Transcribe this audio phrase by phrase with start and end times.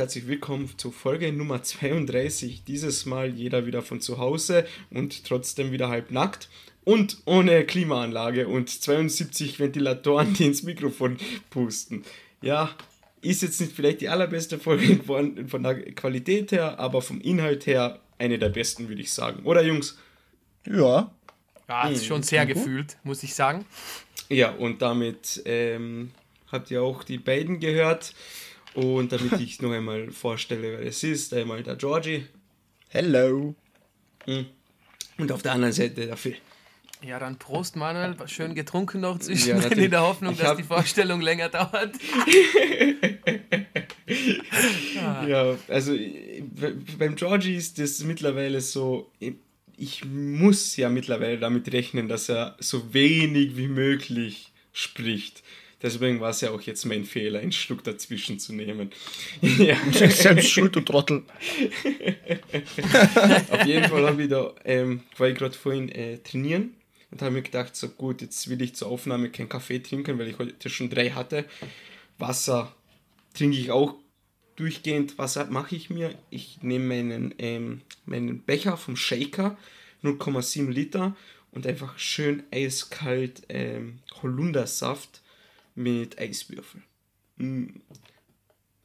[0.00, 2.64] Herzlich willkommen zu Folge Nummer 32.
[2.64, 6.48] Dieses Mal jeder wieder von zu Hause und trotzdem wieder halb nackt
[6.84, 11.18] und ohne Klimaanlage und 72 Ventilatoren, die ins Mikrofon
[11.50, 12.02] pusten.
[12.40, 12.74] Ja,
[13.20, 17.66] ist jetzt nicht vielleicht die allerbeste Folge von, von der Qualität her, aber vom Inhalt
[17.66, 19.44] her eine der besten, würde ich sagen.
[19.44, 19.98] Oder Jungs?
[20.64, 21.10] Ja.
[21.68, 23.66] Ja, ist schon sehr gefühlt, muss ich sagen.
[24.30, 26.12] Ja, und damit ähm,
[26.50, 28.14] habt ihr auch die beiden gehört.
[28.74, 32.26] Und damit ich noch einmal vorstelle, wer es ist, einmal der Georgie.
[32.88, 33.54] Hello.
[35.18, 36.36] Und auf der anderen Seite der Phil.
[37.02, 38.14] Ja, dann Prost, Manuel.
[38.26, 41.94] Schön getrunken noch zwischen Ja, in der Hoffnung, Ich dass die Vorstellung länger dauert.
[45.28, 45.94] Ja, also
[46.98, 49.12] beim Georgie ist das mittlerweile so,
[49.76, 55.42] ich muss ja mittlerweile damit rechnen, dass er so wenig wie möglich spricht.
[55.82, 58.90] Deswegen war es ja auch jetzt mein Fehler, einen Schluck dazwischen zu nehmen.
[59.40, 59.76] ja.
[59.92, 61.22] Selbst schuld, du Trottel.
[63.50, 66.74] Auf jeden Fall habe ich da, ähm, war ich gerade vorhin äh, trainieren
[67.10, 70.28] und habe mir gedacht, so gut, jetzt will ich zur Aufnahme keinen Kaffee trinken, weil
[70.28, 71.46] ich heute schon drei hatte.
[72.18, 72.74] Wasser
[73.32, 73.94] trinke ich auch
[74.56, 75.16] durchgehend.
[75.16, 76.14] Wasser mache ich mir.
[76.28, 79.56] Ich nehme meinen, ähm, meinen Becher vom Shaker,
[80.02, 81.16] 0,7 Liter
[81.52, 85.19] und einfach schön eiskalt ähm, Holundersaft
[85.74, 86.82] mit Eiswürfel.
[87.36, 87.66] Mm.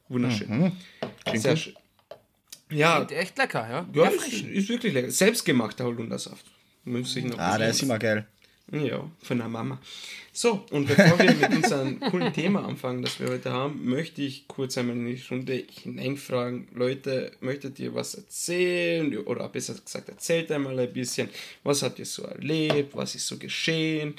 [0.08, 0.72] Wunderschön.
[1.24, 1.60] Klingt Sehr gut.
[1.60, 1.74] schön.
[2.70, 3.88] Ja, Klingt echt lecker, ja?
[3.92, 4.50] ja, ist, Erfrischend.
[4.52, 5.10] ist wirklich lecker.
[5.10, 6.46] Selbstgemachter Holundersaft.
[6.84, 8.26] Muss ich noch Ah, der ist immer geil.
[8.72, 9.80] Ja, von der Mama.
[10.32, 14.48] So, und bevor wir mit unserem coolen Thema anfangen, das wir heute haben, möchte ich
[14.48, 16.66] kurz einmal in die Runde hineinfragen.
[16.74, 19.16] Leute, möchtet ihr was erzählen?
[19.18, 21.28] Oder besser gesagt, erzählt einmal ein bisschen,
[21.62, 22.96] was habt ihr so erlebt?
[22.96, 24.14] Was ist so geschehen?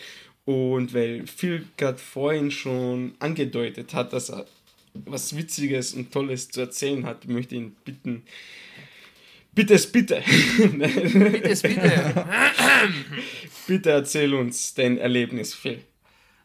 [0.47, 4.45] Und weil Phil gerade vorhin schon angedeutet hat, dass er
[4.93, 8.23] was Witziges und Tolles zu erzählen hat, möchte ich ihn bitten.
[9.53, 10.23] Bitte, es bitte.
[10.57, 12.25] Bitte, es bitte.
[13.67, 15.83] bitte erzähl uns dein Erlebnis, Phil.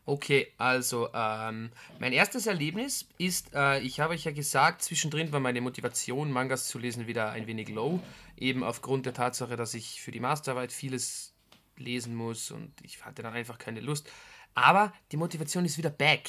[0.05, 1.71] Okay, also ähm,
[2.01, 6.67] mein erstes Erlebnis ist, äh, ich habe euch ja gesagt, zwischendrin war meine Motivation, Mangas
[6.67, 8.01] zu lesen, wieder ein wenig low.
[8.37, 11.32] Eben aufgrund der Tatsache, dass ich für die Masterarbeit vieles
[11.77, 14.11] lesen muss und ich hatte dann einfach keine Lust.
[14.55, 16.29] Aber die Motivation ist wieder back.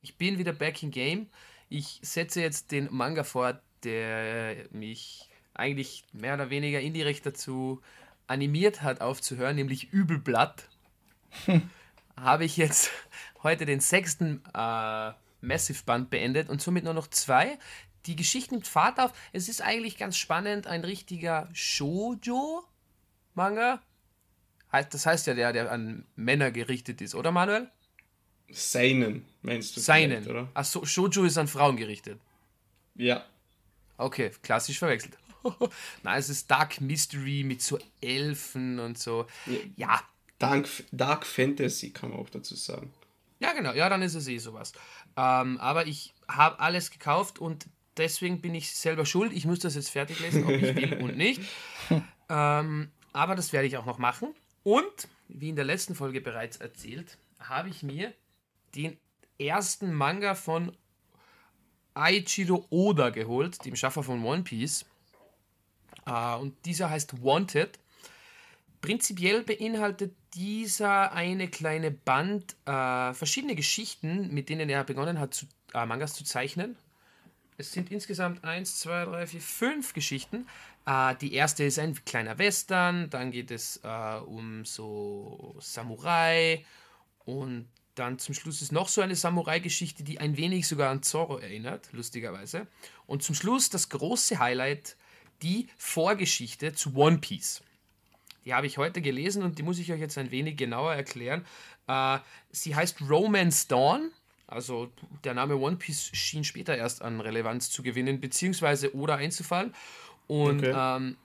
[0.00, 1.28] Ich bin wieder back in Game.
[1.68, 7.80] Ich setze jetzt den Manga fort, der mich eigentlich mehr oder weniger indirekt dazu
[8.26, 10.68] animiert hat, aufzuhören, nämlich Übelblatt
[12.16, 12.90] habe ich jetzt
[13.42, 17.58] heute den sechsten äh, Massive-Band beendet und somit nur noch zwei.
[18.06, 19.12] Die Geschichte nimmt Fahrt auf.
[19.32, 22.62] Es ist eigentlich ganz spannend, ein richtiger Shoujo-Manga.
[24.82, 27.68] Das heißt ja der, der an Männer gerichtet ist, oder Manuel?
[28.50, 29.80] Seinen, meinst du?
[29.80, 30.26] Seinen.
[30.28, 30.48] Oder?
[30.54, 32.20] Achso, Shoujo ist an Frauen gerichtet.
[32.94, 33.24] Ja.
[33.96, 35.16] Okay, klassisch verwechselt.
[36.02, 39.26] Nein, es ist Dark Mystery mit so Elfen und so.
[39.76, 40.00] Ja,
[40.38, 42.92] Dark, Dark Fantasy kann man auch dazu sagen.
[43.40, 43.72] Ja, genau.
[43.72, 44.72] Ja, dann ist es eh sowas.
[45.16, 49.32] Ähm, aber ich habe alles gekauft und deswegen bin ich selber schuld.
[49.32, 51.40] Ich muss das jetzt fertig lesen, ob ich will und nicht.
[52.28, 54.34] Ähm, aber das werde ich auch noch machen.
[54.64, 58.12] Und, wie in der letzten Folge bereits erzählt, habe ich mir
[58.74, 58.98] den
[59.38, 60.76] ersten Manga von
[61.94, 64.84] Aichiro Oda geholt, dem Schaffer von One Piece.
[66.06, 67.78] Äh, und dieser heißt Wanted.
[68.80, 75.46] Prinzipiell beinhaltet dieser eine kleine Band äh, verschiedene Geschichten, mit denen er begonnen hat, zu,
[75.72, 76.76] äh, Mangas zu zeichnen.
[77.56, 80.46] Es sind insgesamt 1, 2, 3, 4, 5 Geschichten.
[80.86, 86.64] Äh, die erste ist ein kleiner Western, dann geht es äh, um so Samurai
[87.24, 91.38] und dann zum Schluss ist noch so eine Samurai-Geschichte, die ein wenig sogar an Zorro
[91.38, 92.66] erinnert, lustigerweise.
[93.06, 94.96] Und zum Schluss das große Highlight,
[95.42, 97.62] die Vorgeschichte zu One Piece.
[98.44, 101.46] Die habe ich heute gelesen und die muss ich euch jetzt ein wenig genauer erklären.
[101.86, 102.18] Äh,
[102.50, 104.10] sie heißt Romance Dawn.
[104.46, 104.92] Also
[105.24, 109.74] der Name One Piece schien später erst an Relevanz zu gewinnen, beziehungsweise oder einzufallen.
[110.26, 110.72] Und Okay.
[110.74, 111.16] ähm,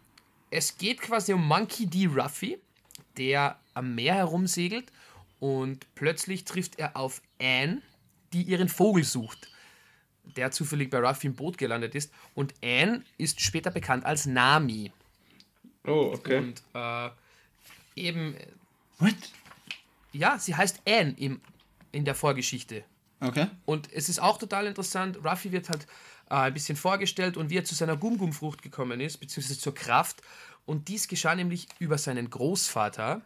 [0.51, 2.07] es geht quasi um Monkey D.
[2.07, 2.57] Ruffy,
[3.17, 4.91] der am Meer herumsegelt
[5.39, 7.81] und plötzlich trifft er auf Anne,
[8.33, 9.47] die ihren Vogel sucht,
[10.35, 12.11] der zufällig bei Ruffy im Boot gelandet ist.
[12.35, 14.91] Und Anne ist später bekannt als Nami.
[15.85, 16.37] Oh, okay.
[16.37, 17.09] Und äh,
[17.95, 18.35] eben,
[18.99, 19.15] What?
[20.11, 21.41] ja, sie heißt Anne im,
[21.91, 22.83] in der Vorgeschichte.
[23.21, 23.47] Okay.
[23.65, 25.87] Und es ist auch total interessant, Ruffy wird halt
[26.29, 30.21] äh, ein bisschen vorgestellt und wie er zu seiner Gum-Gum-Frucht gekommen ist, beziehungsweise zur Kraft.
[30.65, 33.21] Und dies geschah nämlich über seinen Großvater.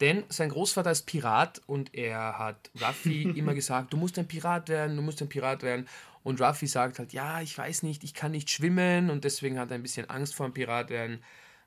[0.00, 4.70] Denn sein Großvater ist Pirat und er hat Ruffy immer gesagt, du musst ein Pirat
[4.70, 5.86] werden, du musst ein Pirat werden.
[6.22, 9.70] Und Ruffy sagt halt, ja, ich weiß nicht, ich kann nicht schwimmen und deswegen hat
[9.70, 11.22] er ein bisschen Angst vor dem Pirat werden.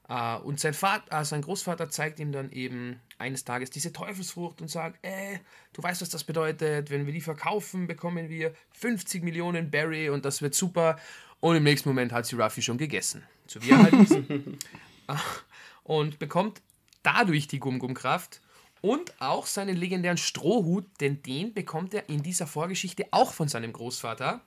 [0.09, 4.61] Äh, und sein, Vater, äh, sein Großvater zeigt ihm dann eben eines Tages diese Teufelsfrucht
[4.61, 5.39] und sagt, äh,
[5.73, 10.25] du weißt, was das bedeutet, wenn wir die verkaufen, bekommen wir 50 Millionen Berry und
[10.25, 10.97] das wird super.
[11.39, 13.23] Und im nächsten Moment hat sie Ruffy schon gegessen.
[13.47, 14.17] So wie er halt ist.
[15.83, 16.61] Und bekommt
[17.01, 18.39] dadurch die Gum-Gum-Kraft
[18.79, 23.73] und auch seinen legendären Strohhut, denn den bekommt er in dieser Vorgeschichte auch von seinem
[23.73, 24.41] Großvater.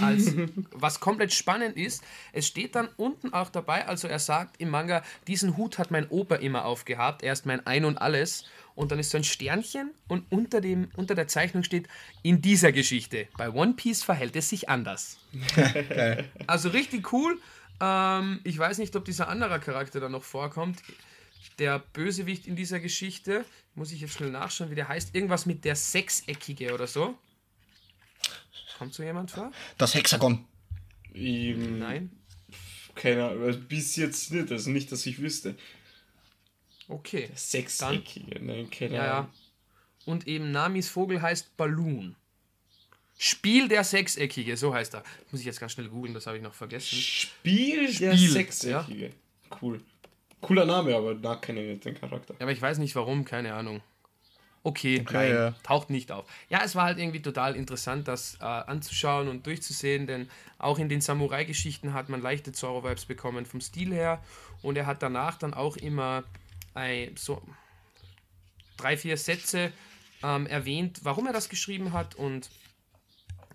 [0.00, 0.34] Als,
[0.72, 5.02] was komplett spannend ist, es steht dann unten auch dabei, also er sagt im Manga,
[5.26, 8.44] diesen Hut hat mein Opa immer aufgehabt, er ist mein Ein und Alles.
[8.74, 11.88] Und dann ist so ein Sternchen und unter, dem, unter der Zeichnung steht,
[12.22, 15.18] in dieser Geschichte, bei One Piece verhält es sich anders.
[16.46, 17.40] Also richtig cool.
[17.80, 20.80] Ähm, ich weiß nicht, ob dieser andere Charakter da noch vorkommt.
[21.58, 23.44] Der Bösewicht in dieser Geschichte,
[23.74, 25.12] muss ich jetzt schnell nachschauen, wie der heißt.
[25.12, 27.18] Irgendwas mit der Sechseckige oder so.
[28.78, 29.50] Kommt so jemand vor?
[29.76, 30.44] Das Hexagon.
[31.14, 32.10] Ähm, Nein?
[32.94, 35.54] Keine Ahnung, bis jetzt nicht, also nicht, dass ich wüsste.
[36.88, 37.28] Okay.
[37.34, 39.18] Sechseckige, nein, keine Ja, ja.
[39.18, 39.30] Ahnung.
[40.06, 42.16] Und eben Namis Vogel heißt Balloon.
[43.18, 45.04] Spiel der Sechseckige, so heißt er.
[45.30, 46.96] Muss ich jetzt ganz schnell googeln, das habe ich noch vergessen.
[46.96, 49.10] Spiel der Spiel, Sechseckige.
[49.60, 49.80] Cool.
[50.40, 52.34] Cooler Name, aber da kenne ich nicht den Charakter.
[52.34, 53.80] Ja, aber ich weiß nicht warum, keine Ahnung.
[54.68, 55.54] Okay, Okay, nein, ja.
[55.62, 56.26] taucht nicht auf.
[56.50, 60.28] Ja, es war halt irgendwie total interessant, das äh, anzuschauen und durchzusehen, denn
[60.58, 64.22] auch in den Samurai-Geschichten hat man leichte Zorro-Vibes bekommen vom Stil her
[64.60, 66.22] und er hat danach dann auch immer
[66.74, 67.40] ein, so
[68.76, 69.72] drei, vier Sätze
[70.22, 72.50] ähm, erwähnt, warum er das geschrieben hat und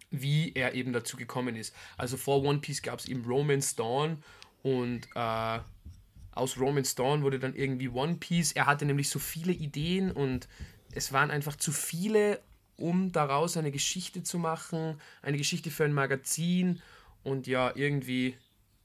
[0.10, 1.76] wie er eben dazu gekommen ist.
[1.96, 4.24] Also vor One Piece gab es eben Romance Dawn
[4.64, 5.60] und äh,
[6.32, 8.54] aus Romance Dawn wurde dann irgendwie One Piece.
[8.54, 10.48] Er hatte nämlich so viele Ideen und
[10.96, 12.42] es waren einfach zu viele,
[12.78, 16.82] um daraus eine Geschichte zu machen, eine Geschichte für ein Magazin
[17.24, 18.38] und ja, irgendwie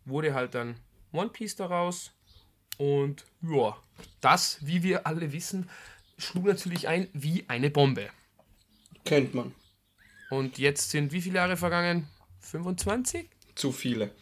[0.04, 0.76] wurde halt dann
[1.12, 2.12] One Piece daraus
[2.76, 3.76] und ja,
[4.20, 5.68] das, wie wir alle wissen,
[6.16, 8.10] schlug natürlich ein wie eine Bombe.
[9.04, 9.54] Kennt man.
[10.30, 12.06] Und jetzt sind wie viele Jahre vergangen?
[12.40, 13.28] 25?
[13.54, 14.12] Zu viele.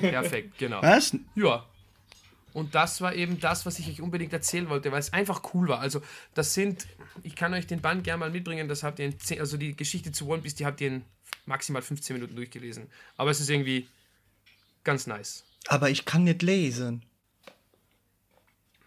[0.00, 0.82] Perfekt, genau.
[0.82, 1.16] Was?
[1.34, 1.66] Ja.
[2.56, 5.68] Und das war eben das, was ich euch unbedingt erzählen wollte, weil es einfach cool
[5.68, 5.80] war.
[5.80, 6.00] Also,
[6.32, 6.86] das sind,
[7.22, 9.76] ich kann euch den Band gerne mal mitbringen, das habt ihr in 10, also die
[9.76, 11.04] Geschichte zu One Piece, die habt ihr in
[11.44, 12.86] maximal 15 Minuten durchgelesen.
[13.18, 13.88] Aber es ist irgendwie
[14.84, 15.44] ganz nice.
[15.68, 17.02] Aber ich kann nicht lesen.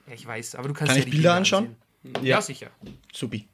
[0.08, 1.76] Ja, ich weiß, aber du kannst Kann ja ich die Bilder anschauen?
[2.06, 2.26] ansehen.
[2.26, 2.72] Ja, sicher.
[3.14, 3.48] Supi.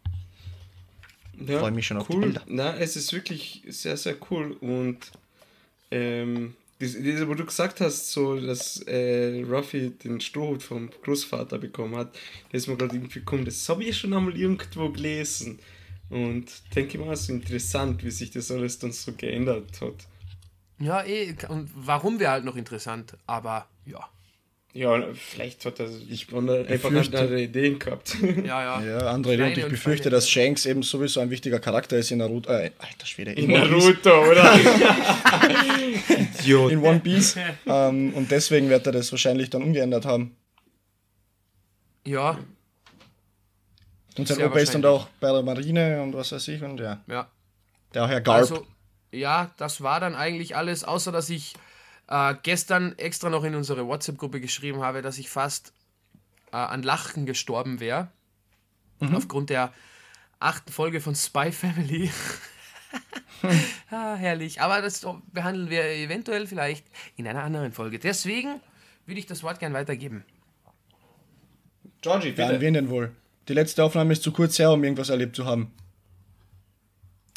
[1.46, 2.22] Ja, Freu mich schon auf die cool.
[2.22, 2.42] Bilder.
[2.48, 5.12] Na, es ist wirklich sehr, sehr cool und
[5.92, 6.96] ähm, das,
[7.28, 12.14] wo du gesagt hast, so, dass äh, Ruffy den Strohhut vom Großvater bekommen hat,
[12.52, 15.60] das ist mir gerade irgendwie gekommen, das habe ich schon einmal irgendwo gelesen
[16.10, 16.46] und
[16.76, 20.08] denke mal, so interessant, wie sich das alles dann so geändert hat.
[20.80, 24.10] Ja, eh, und warum wäre halt noch interessant, aber ja.
[24.78, 28.18] Ja, vielleicht hat er ich einfach befürchte- andere Ideen gehabt.
[28.46, 28.82] Ja, ja.
[28.84, 29.44] Ja, andere Idee.
[29.46, 32.52] Und ich und befürchte, feine- dass Shanks eben sowieso ein wichtiger Charakter ist in Naruto.
[32.52, 33.32] Äh, alter Schwede.
[33.32, 33.58] In Piece.
[33.58, 34.54] Naruto, oder?
[36.42, 36.72] Idiot.
[36.74, 37.38] In One Piece.
[37.66, 40.36] ähm, und deswegen wird er das wahrscheinlich dann umgeändert haben.
[42.06, 42.38] Ja,
[44.18, 46.62] Und sein Opa ist dann auch bei der Marine und was weiß ich.
[46.62, 47.30] Und ja, ja.
[47.94, 48.38] der Herr Garp.
[48.40, 48.68] Also,
[49.12, 51.54] ja, das war dann eigentlich alles, außer dass ich
[52.08, 55.74] äh, gestern extra noch in unsere WhatsApp-Gruppe geschrieben habe, dass ich fast
[56.52, 58.10] äh, an Lachen gestorben wäre.
[59.14, 59.74] Aufgrund der
[60.40, 62.10] achten Folge von Spy Family.
[63.92, 64.62] ah, herrlich.
[64.62, 66.86] Aber das behandeln wir eventuell vielleicht
[67.18, 68.00] in einer anderen Folge.
[68.00, 68.62] Deswegen
[69.06, 70.24] würde ich das Wort gern weitergeben.
[72.02, 72.62] Georgie, Wer an bitte.
[72.62, 73.12] wen denn wohl?
[73.48, 75.72] Die letzte Aufnahme ist zu kurz her, um irgendwas erlebt zu haben.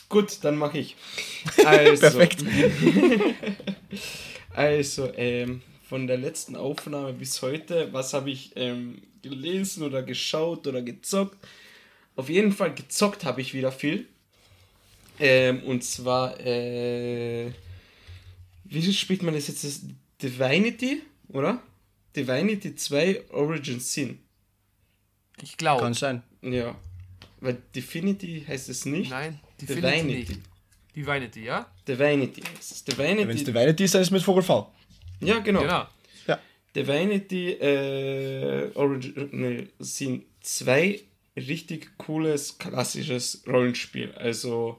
[0.08, 0.96] Gut, dann mache ich.
[1.64, 2.42] Also, Perfekt.
[4.58, 10.66] Also, ähm, von der letzten Aufnahme bis heute, was habe ich ähm, gelesen oder geschaut
[10.66, 11.38] oder gezockt?
[12.16, 14.08] Auf jeden Fall gezockt habe ich wieder viel.
[15.20, 17.52] Ähm, und zwar, äh,
[18.64, 19.62] wie spielt man das jetzt?
[19.62, 19.82] Das
[20.20, 21.62] Divinity, oder?
[22.16, 24.18] Divinity 2 Origin Sin.
[25.40, 25.82] Ich glaube.
[25.82, 26.24] Kann sein.
[26.42, 26.74] Ja.
[27.38, 29.10] Weil Divinity heißt es nicht.
[29.10, 29.82] Nein, Divinity.
[29.82, 30.40] findet nicht.
[30.98, 31.70] Divinity, ja?
[31.86, 32.98] Divinity heißt es.
[32.98, 33.44] Wenn es Divinity.
[33.44, 34.72] Divinity ist, dann ist es mit Vogel V.
[35.20, 35.60] ja, genau.
[35.60, 35.86] Genau.
[36.26, 36.40] Ja.
[36.74, 41.00] Divinity äh, Original sind zwei
[41.36, 44.12] richtig cooles, klassisches Rollenspiel.
[44.16, 44.78] Also,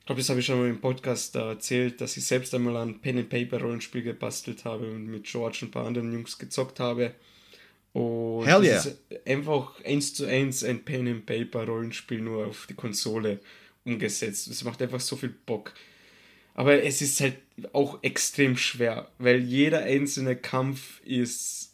[0.00, 2.76] ich glaube, das habe ich schon mal im Podcast da erzählt, dass ich selbst einmal
[2.76, 7.14] ein Pen-and-Paper-Rollenspiel gebastelt habe und mit George und ein paar anderen Jungs gezockt habe.
[7.92, 8.94] Und Hell das yeah.
[9.10, 13.40] ist einfach eins zu eins ein Pen-and-Paper-Rollenspiel nur auf die Konsole
[13.84, 14.48] umgesetzt.
[14.48, 15.74] Es macht einfach so viel Bock.
[16.54, 17.36] Aber es ist halt
[17.72, 21.72] auch extrem schwer, weil jeder einzelne Kampf ist,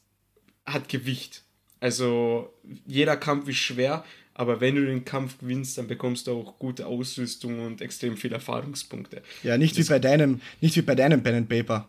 [0.64, 1.42] hat Gewicht.
[1.80, 2.52] Also
[2.86, 6.86] jeder Kampf ist schwer, aber wenn du den Kampf gewinnst, dann bekommst du auch gute
[6.86, 9.22] Ausrüstung und extrem viele Erfahrungspunkte.
[9.42, 11.88] Ja, nicht wie bei deinem, nicht wie bei deinem Pen and Paper.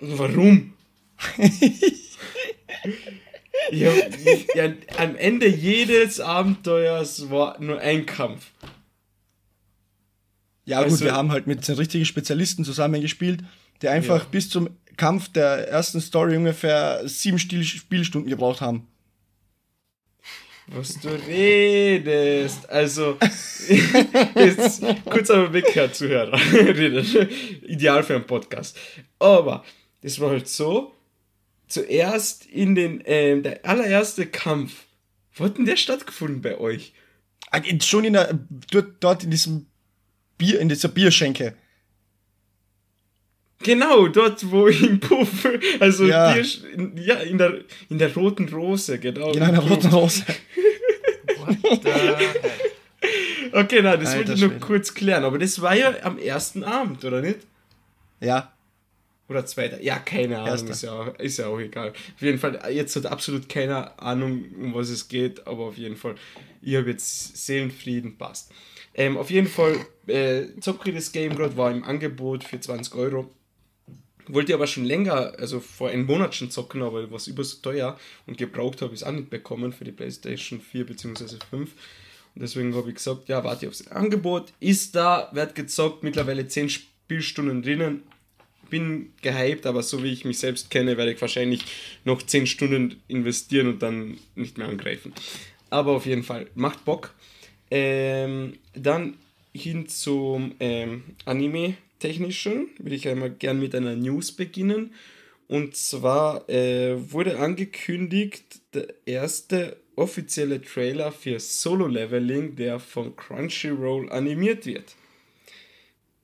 [0.00, 0.72] Warum?
[3.70, 3.92] ja,
[4.54, 8.50] ja, am Ende jedes Abenteuers war nur ein Kampf.
[10.64, 13.42] Ja, gut, also, wir haben halt mit den richtigen Spezialisten zusammengespielt,
[13.82, 14.28] der einfach ja.
[14.30, 18.86] bis zum Kampf der ersten Story ungefähr sieben Spielstunden gebraucht haben.
[20.68, 22.70] Was du redest.
[22.70, 23.18] Also,
[24.36, 26.38] jetzt kurz aber weg, Herr Zuhörer.
[27.62, 28.78] Ideal für einen Podcast.
[29.18, 29.64] Aber,
[30.02, 30.94] das war halt so,
[31.66, 34.84] zuerst in den, äh, der allererste Kampf,
[35.34, 36.94] wo hat denn der stattgefunden bei euch?
[37.50, 38.38] Ah, schon in der,
[38.70, 39.66] dort, dort in diesem
[40.42, 41.54] Bier, in dieser Bierschenke.
[43.62, 46.44] Genau, dort, wo im Puff, also ja, Bier,
[46.74, 49.30] in, ja in, der, in der roten Rose, genau.
[49.30, 50.24] Genau, in der roten Rose.
[53.52, 56.64] okay, nein, das Alter, wollte ich nur kurz klären, aber das war ja am ersten
[56.64, 57.38] Abend, oder nicht?
[58.20, 58.52] Ja.
[59.28, 59.80] Oder zweiter?
[59.80, 61.90] Ja, keine Ahnung, ist ja, auch, ist ja auch egal.
[61.90, 65.94] Auf jeden Fall, jetzt hat absolut keine Ahnung, um was es geht, aber auf jeden
[65.96, 66.16] Fall,
[66.60, 68.50] ich habe jetzt Seelenfrieden, passt.
[68.94, 73.30] Ähm, auf jeden Fall, äh, zocke das Game gerade, war im Angebot für 20 Euro.
[74.28, 77.98] Wollte aber schon länger, also vor einem Monat schon zocken, aber was über so teuer
[78.26, 81.38] und gebraucht habe ich es auch nicht bekommen für die PlayStation 4 bzw.
[81.50, 81.70] 5.
[82.34, 84.52] Und deswegen habe ich gesagt, ja, warte aufs Angebot.
[84.60, 88.04] Ist da, wird gezockt, mittlerweile 10 Spielstunden drinnen.
[88.70, 91.62] Bin gehypt, aber so wie ich mich selbst kenne, werde ich wahrscheinlich
[92.04, 95.12] noch 10 Stunden investieren und dann nicht mehr angreifen.
[95.68, 97.12] Aber auf jeden Fall, macht Bock.
[97.74, 99.16] Ähm, dann
[99.54, 104.92] hin zum ähm, Anime-Technischen würde ich einmal gern mit einer News beginnen.
[105.48, 114.12] Und zwar äh, wurde angekündigt, der erste offizielle Trailer für Solo Leveling, der von Crunchyroll
[114.12, 114.94] animiert wird.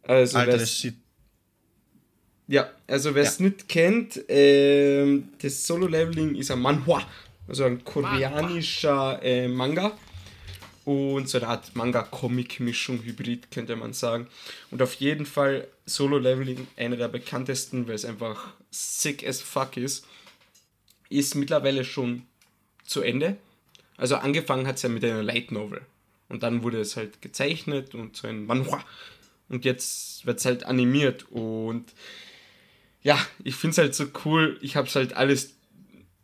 [0.03, 0.97] Also Alter, das sieht
[2.47, 3.47] ja, also wer es ja.
[3.47, 7.03] nicht kennt, äh, das Solo Leveling ist ein Manhwa,
[7.47, 9.97] also ein koreanischer äh, Manga
[10.89, 14.27] und so eine Art Manga-Comic-Mischung, Hybrid könnte man sagen.
[14.71, 19.77] Und auf jeden Fall Solo Leveling, einer der bekanntesten, weil es einfach sick as fuck
[19.77, 20.07] ist,
[21.11, 22.23] ist mittlerweile schon
[22.87, 23.37] zu Ende.
[23.99, 25.83] Also angefangen hat es ja mit einer Light Novel.
[26.31, 28.83] Und dann wurde es halt gezeichnet und so ein Manhwa.
[29.51, 31.27] Und jetzt wird es halt animiert.
[31.31, 31.85] Und
[33.03, 34.59] ja, ich finde es halt so cool.
[34.63, 35.53] Ich habe es halt alles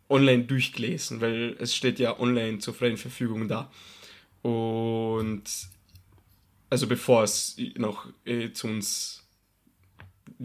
[0.09, 3.71] online durchgelesen, weil es steht ja online zur freien Verfügung da.
[4.45, 5.41] Und
[6.69, 9.23] also bevor es noch äh, zu uns,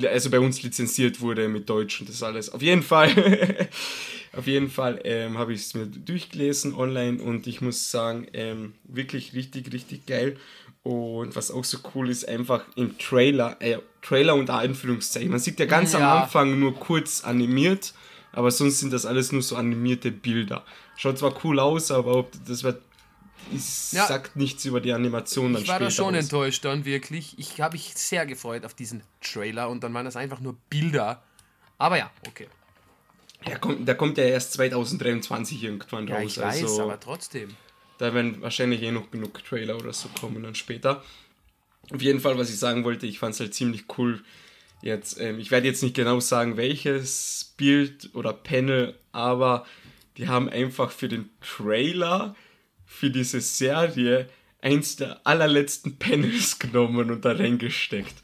[0.02, 2.48] also bei uns lizenziert wurde mit Deutsch und das alles.
[2.48, 3.68] Auf jeden Fall,
[4.32, 8.72] auf jeden Fall ähm, habe ich es mir durchgelesen online und ich muss sagen, ähm,
[8.84, 10.38] wirklich richtig, richtig geil.
[10.82, 15.30] Und was auch so cool ist, einfach im Trailer, äh, Trailer unter Anführungszeichen.
[15.30, 15.98] Man sieht ja ganz ja.
[15.98, 17.92] am Anfang nur kurz animiert,
[18.32, 20.64] aber sonst sind das alles nur so animierte Bilder.
[20.96, 22.80] Schaut zwar cool aus, aber das wird
[23.54, 24.06] es ja.
[24.06, 26.24] sagt nichts über die Animation dann Ich war da schon aus.
[26.24, 27.38] enttäuscht dann wirklich.
[27.38, 31.22] Ich habe mich sehr gefreut auf diesen Trailer und dann waren das einfach nur Bilder.
[31.78, 32.48] Aber ja, okay.
[33.48, 36.36] Ja, kommt, der kommt ja erst 2023 irgendwann ja, raus.
[36.36, 37.56] Ich weiß, also, aber trotzdem.
[37.98, 41.02] Da werden wahrscheinlich eh noch genug Trailer oder so kommen dann später.
[41.92, 44.22] Auf jeden Fall, was ich sagen wollte, ich fand es halt ziemlich cool.
[44.82, 49.66] Jetzt, ähm, ich werde jetzt nicht genau sagen, welches Bild oder Panel, aber
[50.16, 52.34] die haben einfach für den Trailer
[52.90, 54.28] für diese Serie
[54.60, 58.14] eins der allerletzten Panels genommen und da reingesteckt.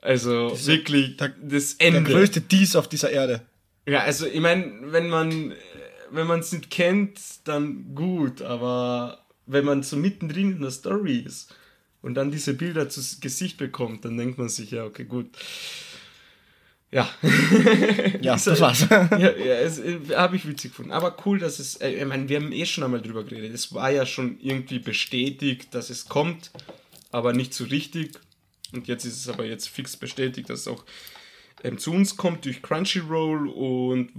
[0.00, 2.04] Also Diese, wirklich der, das Ende.
[2.04, 3.42] Der größte Dies auf dieser Erde.
[3.86, 5.52] Ja, also ich meine, wenn man
[6.10, 11.18] wenn man es nicht kennt, dann gut, aber wenn man so mittendrin in der Story
[11.18, 11.54] ist
[12.02, 15.26] und dann diese Bilder zu Gesicht bekommt, dann denkt man sich ja, okay, gut.
[16.96, 17.06] Ja.
[18.22, 18.88] ja, das war's.
[18.90, 20.92] ja, ja es äh, habe ich witzig gefunden.
[20.92, 23.52] Aber cool, dass es, äh, ich meine, wir haben eh schon einmal drüber geredet.
[23.52, 26.50] Es war ja schon irgendwie bestätigt, dass es kommt,
[27.12, 28.18] aber nicht so richtig.
[28.72, 30.84] Und jetzt ist es aber jetzt fix bestätigt, dass es auch
[31.64, 34.12] ähm, zu uns kommt durch Crunchyroll und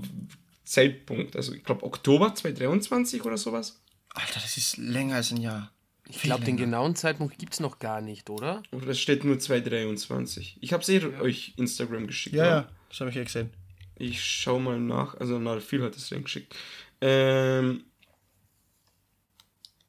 [0.64, 3.82] Zeitpunkt, also ich glaube Oktober 2023 oder sowas.
[4.14, 5.72] Alter, das ist länger als ein Jahr.
[6.10, 8.64] Ich glaube, den genauen Zeitpunkt gibt es noch gar nicht, oder?
[8.72, 10.58] Oder es steht nur 223.
[10.62, 11.22] Ich habe es eh ja.
[11.22, 12.36] euch Instagram geschickt.
[12.36, 13.52] Ja, ja, das habe ich ja gesehen.
[13.96, 15.16] Ich schau mal nach.
[15.16, 16.56] Also, na, viel hat es geschickt.
[17.02, 17.84] Ähm,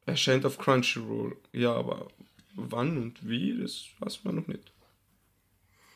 [0.07, 1.37] erscheint auf Crunchyroll.
[1.53, 2.09] Ja, aber
[2.55, 4.73] wann und wie, das weiß man noch nicht.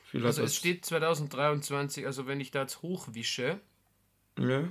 [0.05, 3.61] Viel Also es steht 2023, also wenn ich da jetzt hochwische,
[4.38, 4.69] Ja.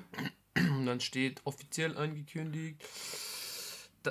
[0.56, 2.84] und dann steht offiziell angekündigt,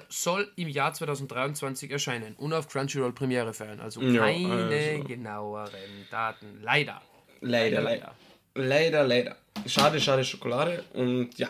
[0.09, 3.81] soll im Jahr 2023 erscheinen und auf Crunchyroll Premiere feiern.
[3.81, 5.05] Also Ja, keine also.
[5.05, 6.61] genaueren Daten.
[6.63, 7.03] Leider.
[7.41, 8.15] Leider, leider.
[8.55, 9.37] Leider, leider.
[9.67, 10.85] Schade, schade Schokolade.
[10.93, 11.49] Und ja.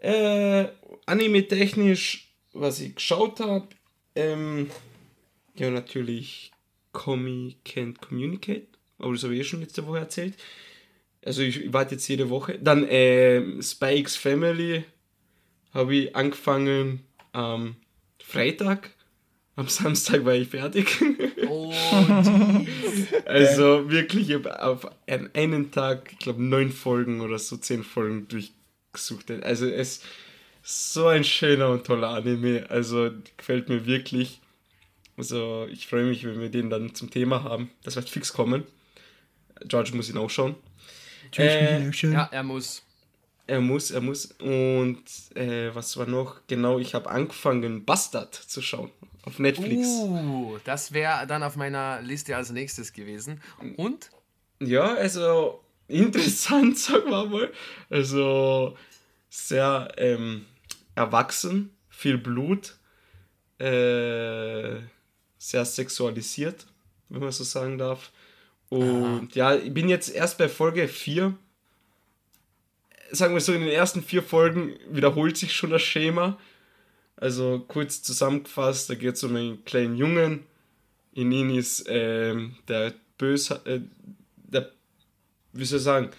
[0.00, 0.68] Äh,
[1.06, 3.68] Anime-technisch, was ich geschaut habe,
[4.14, 4.70] ähm,
[5.56, 6.52] ja, natürlich
[6.92, 8.66] Komi Can't Communicate.
[8.98, 10.34] Aber das habe ich eh schon letzte Woche erzählt.
[11.24, 12.58] Also ich, ich warte jetzt jede Woche.
[12.58, 14.84] Dann ähm, Spikes Family
[15.74, 17.04] habe ich angefangen
[17.36, 17.76] am
[18.18, 18.90] Freitag.
[19.56, 20.98] Am Samstag war ich fertig.
[21.48, 21.72] Oh,
[23.24, 27.82] Also wirklich, ich habe auf einen, einen Tag, ich glaube, neun Folgen oder so, zehn
[27.82, 29.30] Folgen durchgesucht.
[29.42, 30.04] Also es ist
[30.62, 32.66] so ein schöner und toller Anime.
[32.68, 34.40] Also gefällt mir wirklich.
[35.16, 37.70] Also ich freue mich, wenn wir den dann zum Thema haben.
[37.82, 38.64] Das wird fix kommen.
[39.64, 40.54] George muss ihn auch schauen.
[41.36, 42.85] Äh, ja, er muss.
[43.46, 44.26] Er muss, er muss.
[44.40, 46.40] Und äh, was war noch?
[46.48, 48.90] Genau, ich habe angefangen, Bastard zu schauen.
[49.22, 49.86] Auf Netflix.
[49.86, 53.40] Uh, das wäre dann auf meiner Liste als nächstes gewesen.
[53.76, 54.10] Und?
[54.60, 57.52] Ja, also interessant, sagen wir mal.
[57.90, 58.76] Also
[59.28, 60.46] sehr ähm,
[60.94, 62.76] erwachsen, viel Blut,
[63.58, 64.76] äh,
[65.38, 66.66] sehr sexualisiert,
[67.08, 68.12] wenn man so sagen darf.
[68.68, 71.36] Und ja, ich bin jetzt erst bei Folge 4.
[73.10, 76.38] Sagen wir so, in den ersten vier Folgen wiederholt sich schon das Schema.
[77.16, 80.44] Also kurz zusammengefasst, da geht es um einen kleinen Jungen.
[81.14, 83.80] In ihn ist ähm, der böse, äh,
[84.34, 84.70] der,
[85.52, 86.10] wie soll ich sagen,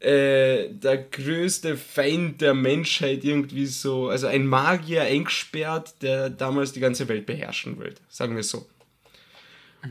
[0.00, 6.80] äh, der größte Feind der Menschheit irgendwie so, also ein Magier eingesperrt, der damals die
[6.80, 8.66] ganze Welt beherrschen wollte, sagen wir so.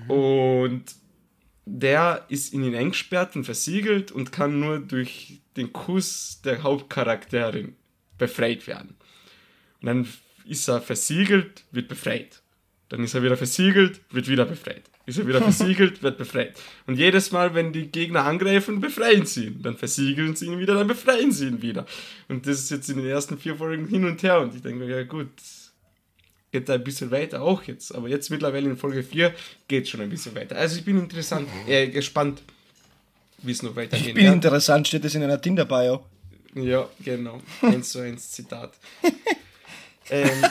[0.07, 0.83] Und
[1.65, 7.75] der ist in ihn eingesperrt und versiegelt und kann nur durch den Kuss der Hauptcharakterin
[8.17, 8.95] befreit werden.
[9.81, 10.07] Und dann
[10.45, 12.41] ist er versiegelt, wird befreit.
[12.89, 14.83] Dann ist er wieder versiegelt, wird wieder befreit.
[15.07, 16.59] Ist er wieder versiegelt, wird befreit.
[16.85, 19.61] Und jedes Mal, wenn die Gegner angreifen, befreien sie ihn.
[19.63, 21.85] Dann versiegeln sie ihn wieder, dann befreien sie ihn wieder.
[22.27, 24.39] Und das ist jetzt in den ersten vier Folgen hin und her.
[24.39, 25.29] Und ich denke mir, ja gut,
[26.55, 27.93] geht da ein bisschen weiter auch jetzt.
[27.93, 29.33] Aber jetzt mittlerweile in Folge 4
[29.67, 30.55] geht schon ein bisschen weiter.
[30.55, 32.41] Also ich bin interessant, äh, gespannt,
[33.39, 34.07] wie es noch weitergeht.
[34.07, 36.05] Ich bin interessant, steht das in einer Tinder-Bio.
[36.53, 37.41] Ja, genau.
[37.61, 38.71] Eins zu eins Zitat.
[40.09, 40.29] ähm,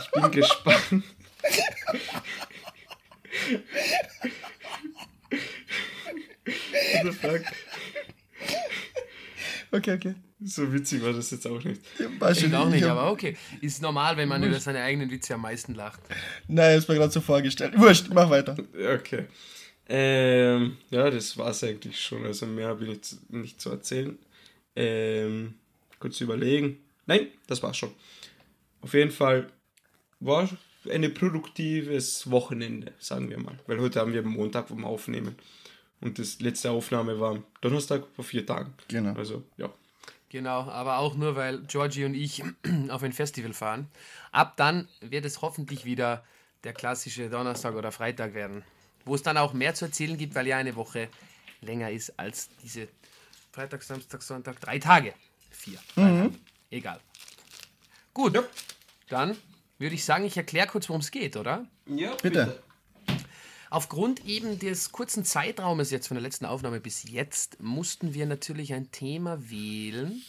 [0.00, 1.04] ich bin gespannt.
[7.20, 7.42] Fuck?
[9.70, 10.14] Okay, okay.
[10.40, 11.80] So witzig war das jetzt auch nicht.
[12.20, 13.36] Weiß Ich auch ich nicht, aber okay.
[13.60, 16.00] Ist normal, wenn man über seine eigenen Witze am meisten lacht.
[16.46, 17.76] Nein, ist mir gerade so vorgestellt.
[17.76, 18.56] Wurscht, mach weiter.
[18.94, 19.26] Okay.
[19.88, 22.24] Ähm, ja, das war's eigentlich schon.
[22.24, 24.16] Also mehr habe ich nicht, nicht zu erzählen.
[24.76, 25.54] Ähm,
[25.98, 26.78] kurz überlegen.
[27.06, 27.90] Nein, das war's schon.
[28.80, 29.50] Auf jeden Fall
[30.20, 30.48] war
[30.88, 33.58] ein produktives Wochenende, sagen wir mal.
[33.66, 35.34] Weil heute haben wir Montag vom Aufnehmen.
[36.00, 38.72] Und das letzte Aufnahme war am Donnerstag vor vier Tagen.
[38.88, 39.14] Genau.
[39.14, 39.68] Also, ja.
[40.30, 42.42] Genau, aber auch nur, weil Georgie und ich
[42.90, 43.88] auf ein Festival fahren.
[44.30, 46.24] Ab dann wird es hoffentlich wieder
[46.64, 48.62] der klassische Donnerstag oder Freitag werden,
[49.04, 51.08] wo es dann auch mehr zu erzählen gibt, weil ja eine Woche
[51.60, 52.88] länger ist als diese
[53.52, 55.14] Freitag, Samstag, Sonntag, drei Tage.
[55.50, 55.78] Vier.
[55.94, 56.32] Freitag.
[56.70, 57.00] Egal.
[58.12, 58.44] Gut,
[59.08, 59.36] dann
[59.78, 61.66] würde ich sagen, ich erkläre kurz, worum es geht, oder?
[61.86, 62.62] Ja, Bitte.
[63.70, 68.72] Aufgrund eben des kurzen Zeitraumes jetzt von der letzten Aufnahme bis jetzt mussten wir natürlich
[68.72, 70.22] ein Thema wählen,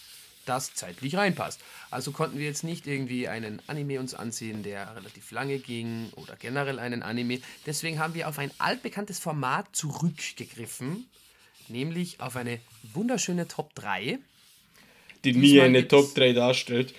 [0.45, 1.62] das zeitlich reinpasst.
[1.89, 6.36] Also konnten wir jetzt nicht irgendwie einen Anime uns ansehen, der relativ lange ging oder
[6.36, 7.39] generell einen Anime.
[7.65, 11.08] Deswegen haben wir auf ein altbekanntes Format zurückgegriffen,
[11.69, 12.60] nämlich auf eine
[12.93, 14.19] wunderschöne Top 3.
[15.23, 16.93] Die nie eine Top 3 darstellt.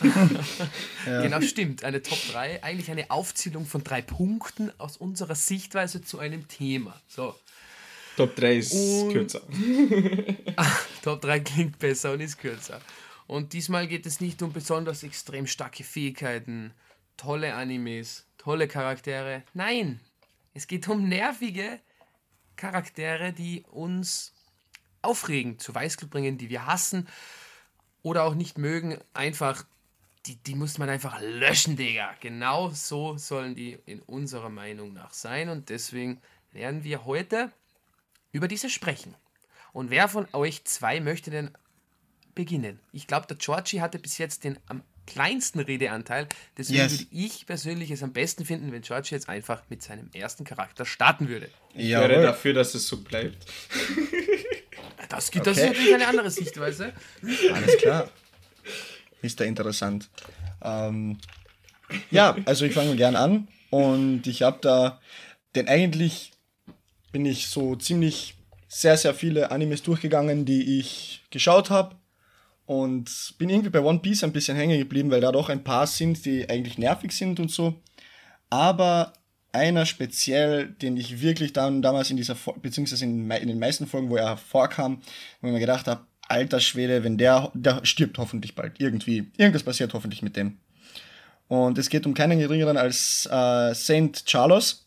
[1.04, 1.84] Genau, stimmt.
[1.84, 6.98] Eine Top 3, eigentlich eine Aufzählung von drei Punkten aus unserer Sichtweise zu einem Thema.
[7.08, 7.34] So.
[8.16, 9.42] Top 3 ist Und- kürzer.
[11.02, 12.80] Top 3 klingt besser und ist kürzer.
[13.26, 16.72] Und diesmal geht es nicht um besonders extrem starke Fähigkeiten,
[17.16, 19.42] tolle Animes, tolle Charaktere.
[19.54, 20.00] Nein,
[20.52, 21.80] es geht um nervige
[22.56, 24.32] Charaktere, die uns
[25.02, 27.08] aufregen, zu Weißglut bringen, die wir hassen
[28.04, 28.98] oder auch nicht mögen.
[29.14, 29.64] Einfach,
[30.26, 32.14] die, die muss man einfach löschen, Digga.
[32.20, 35.48] Genau so sollen die in unserer Meinung nach sein.
[35.48, 36.20] Und deswegen
[36.52, 37.50] werden wir heute
[38.30, 39.16] über diese sprechen.
[39.72, 41.50] Und wer von euch zwei möchte denn
[42.36, 42.78] beginnen.
[42.92, 46.28] Ich glaube, der Georgie hatte bis jetzt den am kleinsten Redeanteil.
[46.56, 46.92] Deswegen Yes.
[46.92, 50.84] würde ich persönlich es am besten finden, wenn Georgie jetzt einfach mit seinem ersten Charakter
[50.84, 51.48] starten würde.
[51.74, 53.46] Ich wäre dafür, dass es so bleibt.
[55.08, 56.92] Das, gibt, das ist natürlich eine andere Sichtweise.
[57.52, 58.08] Alles klar.
[59.22, 60.08] Ist da interessant.
[60.62, 61.18] Ähm,
[62.10, 65.00] ja, also ich fange gern an und ich habe da,
[65.54, 66.32] denn eigentlich
[67.12, 68.34] bin ich so ziemlich
[68.68, 71.96] sehr, sehr viele Animes durchgegangen, die ich geschaut habe
[72.66, 75.86] und bin irgendwie bei One Piece ein bisschen hängen geblieben, weil da doch ein paar
[75.86, 77.80] sind, die eigentlich nervig sind und so.
[78.50, 79.12] Aber
[79.54, 84.10] einer speziell, den ich wirklich dann damals in dieser, beziehungsweise in, in den meisten Folgen,
[84.10, 85.00] wo er vorkam,
[85.40, 89.30] wo ich mir gedacht habe, alter Schwede, wenn der, der stirbt hoffentlich bald, irgendwie.
[89.36, 90.58] Irgendwas passiert hoffentlich mit dem.
[91.48, 94.86] Und es geht um keinen geringeren als äh, Saint Charles.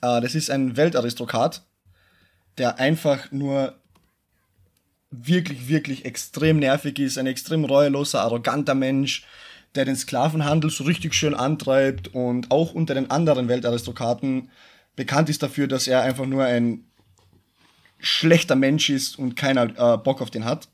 [0.00, 1.62] Äh, das ist ein Weltaristokrat,
[2.56, 3.74] der einfach nur
[5.10, 9.24] wirklich, wirklich extrem nervig ist, ein extrem reueloser, arroganter Mensch,
[9.74, 14.50] der den Sklavenhandel so richtig schön antreibt und auch unter den anderen Weltaristokraten
[14.96, 16.84] bekannt ist dafür, dass er einfach nur ein
[18.00, 20.68] schlechter Mensch ist und keiner äh, Bock auf den hat.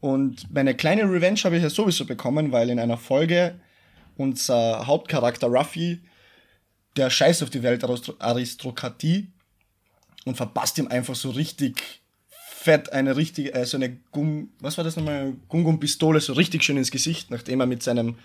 [0.00, 3.60] Und meine kleine Revenge habe ich ja sowieso bekommen, weil in einer Folge
[4.16, 6.00] unser Hauptcharakter Ruffy,
[6.96, 9.30] der scheißt auf die Weltaristokratie
[10.24, 11.99] und verpasst ihm einfach so richtig
[12.60, 16.76] fett eine richtige, äh, so eine Gum, was war das nochmal, Gum-Gum-Pistole so richtig schön
[16.76, 18.16] ins Gesicht, nachdem er mit seinem,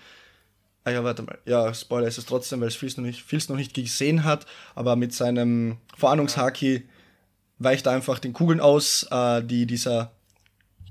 [0.84, 3.56] ah ja, warte mal, ja, Spoiler ist es trotzdem, weil es viel's noch nicht, noch
[3.56, 4.44] nicht gesehen hat,
[4.74, 6.82] aber mit seinem Verwarnungshaki
[7.58, 10.12] weicht er einfach den Kugeln aus, äh, die dieser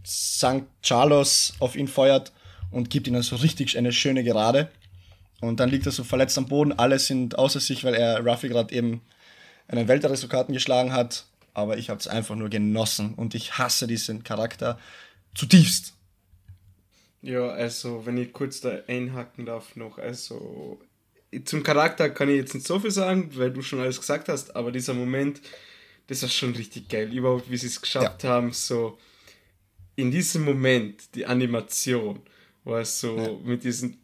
[0.03, 0.63] St.
[0.81, 2.33] Charles auf ihn feuert
[2.71, 4.69] und gibt ihm dann so richtig eine schöne Gerade.
[5.39, 8.49] Und dann liegt er so verletzt am Boden, alle sind außer sich, weil er Ruffy
[8.49, 9.01] gerade eben
[9.67, 11.25] einen Weltaristokraten geschlagen hat.
[11.55, 14.77] Aber ich habe es einfach nur genossen und ich hasse diesen Charakter
[15.33, 15.93] zutiefst.
[17.23, 20.79] Ja, also, wenn ich kurz da einhaken darf noch, also
[21.43, 24.55] zum Charakter kann ich jetzt nicht so viel sagen, weil du schon alles gesagt hast,
[24.55, 25.41] aber dieser Moment,
[26.07, 27.11] das war schon richtig geil.
[27.11, 28.97] Überhaupt, wie sie es geschafft haben, so
[29.95, 32.21] in diesem Moment, die Animation,
[32.63, 33.97] wo er so mit diesem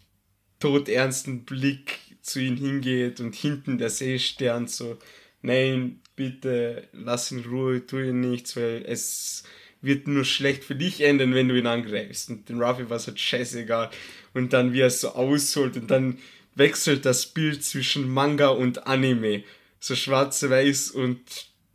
[0.59, 4.97] todernsten Blick zu ihm hingeht und hinten der Seestern so,
[5.41, 9.43] nein, bitte, lass ihn in Ruhe, tu ihm nichts, weil es
[9.81, 12.29] wird nur schlecht für dich enden, wenn du ihn angreifst.
[12.29, 13.89] Und den Ruffy war es halt scheißegal.
[14.35, 16.19] Und dann, wie er es so ausholt und dann
[16.53, 19.43] wechselt das Bild zwischen Manga und Anime.
[19.79, 21.19] So schwarz-weiß und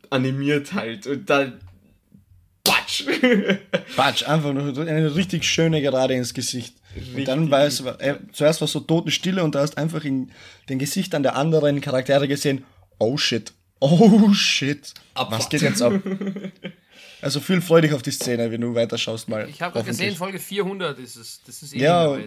[0.09, 1.05] animiert halt.
[1.07, 1.59] Und dann.
[2.63, 3.03] Patsch!
[3.97, 6.77] Batsch, einfach nur eine richtig schöne Gerade ins Gesicht.
[7.15, 10.31] und dann Richtig war es, äh, zuerst war so Totenstille und da hast einfach in
[10.69, 12.63] den Gesichtern der anderen Charaktere gesehen,
[12.97, 15.49] oh shit, oh shit, was Abfahrt.
[15.49, 15.93] geht jetzt ab?
[17.21, 19.49] Also viel freu dich auf die Szene, wenn du weiterschaust mal.
[19.49, 20.15] Ich habe gerade gesehen.
[20.15, 21.41] Folge 400 ist es.
[21.45, 22.17] Das ist eh Ja,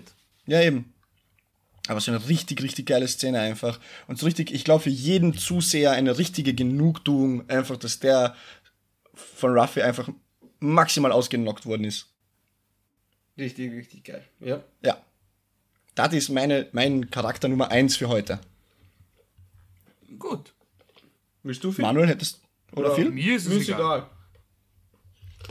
[0.47, 0.93] ja eben.
[1.87, 3.81] Aber so eine richtig, richtig geile Szene einfach.
[4.07, 8.35] Und so richtig, ich glaube für jeden Zuseher eine richtige Genugtuung, einfach, dass der
[9.15, 10.09] von Ruffy einfach
[10.59, 12.09] maximal ausgenockt worden ist.
[13.39, 14.25] richtig, richtig geil.
[14.41, 14.63] Ja.
[14.85, 15.03] Ja.
[15.95, 18.41] Das ist meine, mein Charakter Nummer 1 für heute.
[20.19, 20.53] Gut.
[21.43, 21.83] Willst du viel?
[21.85, 22.41] Manuel, hättest
[22.75, 23.11] oder viel?
[23.11, 23.99] Mir ist es Mir ist egal.
[23.99, 24.11] egal.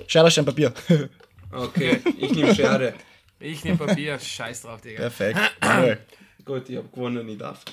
[0.08, 0.74] Schere, Stein, Papier.
[1.52, 2.94] Okay, ich nehme Schere.
[3.40, 4.20] Ich nehme Papier.
[4.20, 5.00] Scheiß drauf, Digga.
[5.02, 5.40] Perfekt.
[6.46, 7.66] Gut, ich habe gewonnen, ich darf.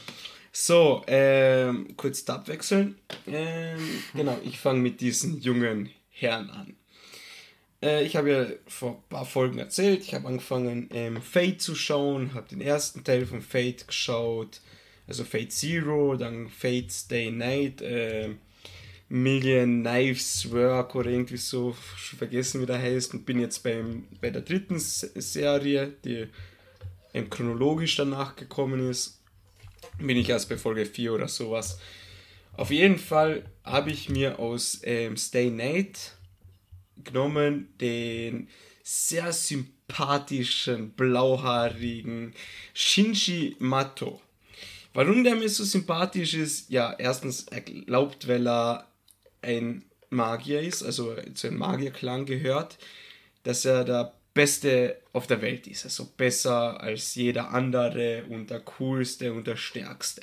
[0.51, 2.97] So, ähm, kurz Tab wechseln.
[3.27, 3.79] Ähm,
[4.15, 6.77] genau, ich fange mit diesen jungen Herren an.
[7.83, 11.75] Äh, ich habe ja vor ein paar Folgen erzählt, ich habe angefangen, ähm, Fate zu
[11.75, 14.61] schauen, habe den ersten Teil von Fate geschaut,
[15.07, 18.39] also Fate Zero, dann Fate Stay Night, ähm,
[19.09, 24.31] Million Knives Work oder irgendwie so, vergessen wie der heißt, und bin jetzt beim, bei
[24.31, 26.27] der dritten Serie, die
[27.15, 29.21] ähm, chronologisch danach gekommen ist.
[29.99, 31.79] Bin ich erst bei Folge 4 oder sowas.
[32.55, 36.17] Auf jeden Fall habe ich mir aus ähm, Stay Night
[37.05, 38.49] genommen den
[38.83, 42.35] sehr sympathischen, blauhaarigen
[42.75, 44.21] Shinji Mato.
[44.97, 46.71] Warum der mir so sympathisch ist?
[46.71, 48.87] Ja, erstens, er glaubt, weil er
[49.43, 52.79] ein Magier ist, also zu einem Magierklang gehört,
[53.43, 55.85] dass er der Beste auf der Welt ist.
[55.85, 60.23] Also besser als jeder andere und der coolste und der stärkste.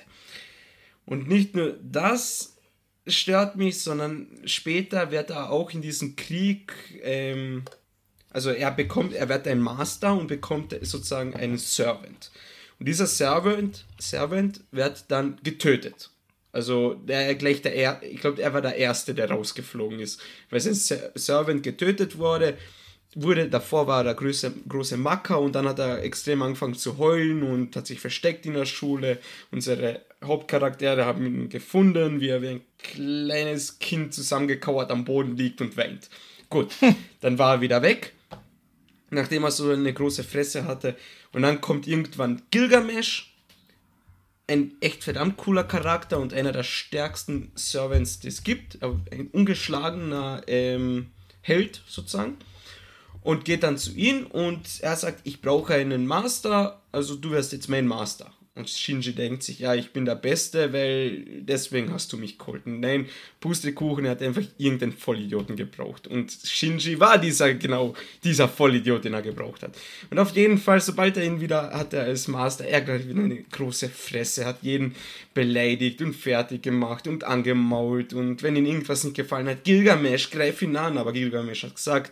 [1.05, 2.57] Und nicht nur das
[3.05, 7.63] stört mich, sondern später wird er auch in diesem Krieg, ähm,
[8.31, 12.31] also er bekommt, er wird ein Master und bekommt sozusagen einen Servant.
[12.83, 16.09] Und dieser Servant, Servant wird dann getötet.
[16.51, 20.19] Also der gleich der er ich glaube, er war der erste, der rausgeflogen ist,
[20.49, 22.57] weil sein Ser- Servant getötet wurde
[23.15, 27.43] wurde, davor war er große, große Macker und dann hat er extrem angefangen zu heulen
[27.43, 29.17] und hat sich versteckt in der Schule.
[29.49, 35.61] Unsere Hauptcharaktere haben ihn gefunden, wie er wie ein kleines Kind zusammengekauert am Boden liegt
[35.61, 36.09] und weint.
[36.49, 36.73] Gut,
[37.21, 38.11] dann war er wieder weg,
[39.13, 40.95] nachdem er so eine große Fresse hatte.
[41.31, 43.35] Und dann kommt irgendwann Gilgamesh,
[44.47, 48.79] ein echt verdammt cooler Charakter und einer der stärksten Servants, die es gibt.
[48.83, 52.37] Ein ungeschlagener ähm, Held sozusagen
[53.23, 57.53] und geht dann zu ihm und er sagt, ich brauche einen Master, also du wirst
[57.53, 58.31] jetzt mein Master.
[58.55, 62.67] Und Shinji denkt sich, ja, ich bin der Beste, weil deswegen hast du mich geholt.
[62.67, 63.07] Nein,
[63.39, 66.05] Pustekuchen, er hat einfach irgendeinen Vollidioten gebraucht.
[66.05, 69.75] Und Shinji war dieser, genau, dieser Vollidiot, den er gebraucht hat.
[70.11, 73.41] Und auf jeden Fall, sobald er ihn wieder hatte als Master, er gleich wieder eine
[73.41, 74.93] große Fresse, hat jeden
[75.33, 78.13] beleidigt und fertig gemacht und angemault.
[78.13, 80.99] Und wenn ihm irgendwas nicht gefallen hat, Gilgamesh, greif ihn an.
[80.99, 82.11] Aber Gilgamesh hat gesagt,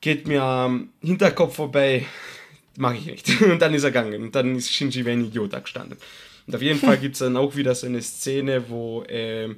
[0.00, 2.04] geht mir am Hinterkopf vorbei,
[2.78, 3.40] mache ich nicht.
[3.42, 5.98] Und dann ist er gegangen und dann ist Shinji wie ein Idiot da gestanden.
[6.46, 9.54] Und auf jeden Fall gibt es dann auch wieder so eine Szene, wo äh,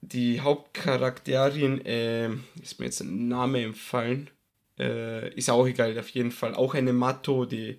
[0.00, 2.28] die Hauptcharakterin, äh,
[2.62, 4.30] ist mir jetzt ein Name empfallen,
[4.78, 7.78] äh, ist auch egal, auf jeden Fall auch eine Matto, die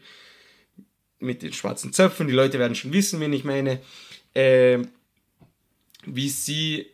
[1.20, 3.80] mit den schwarzen Zöpfen, die Leute werden schon wissen, wen ich meine,
[4.34, 4.80] äh,
[6.06, 6.88] wie sie,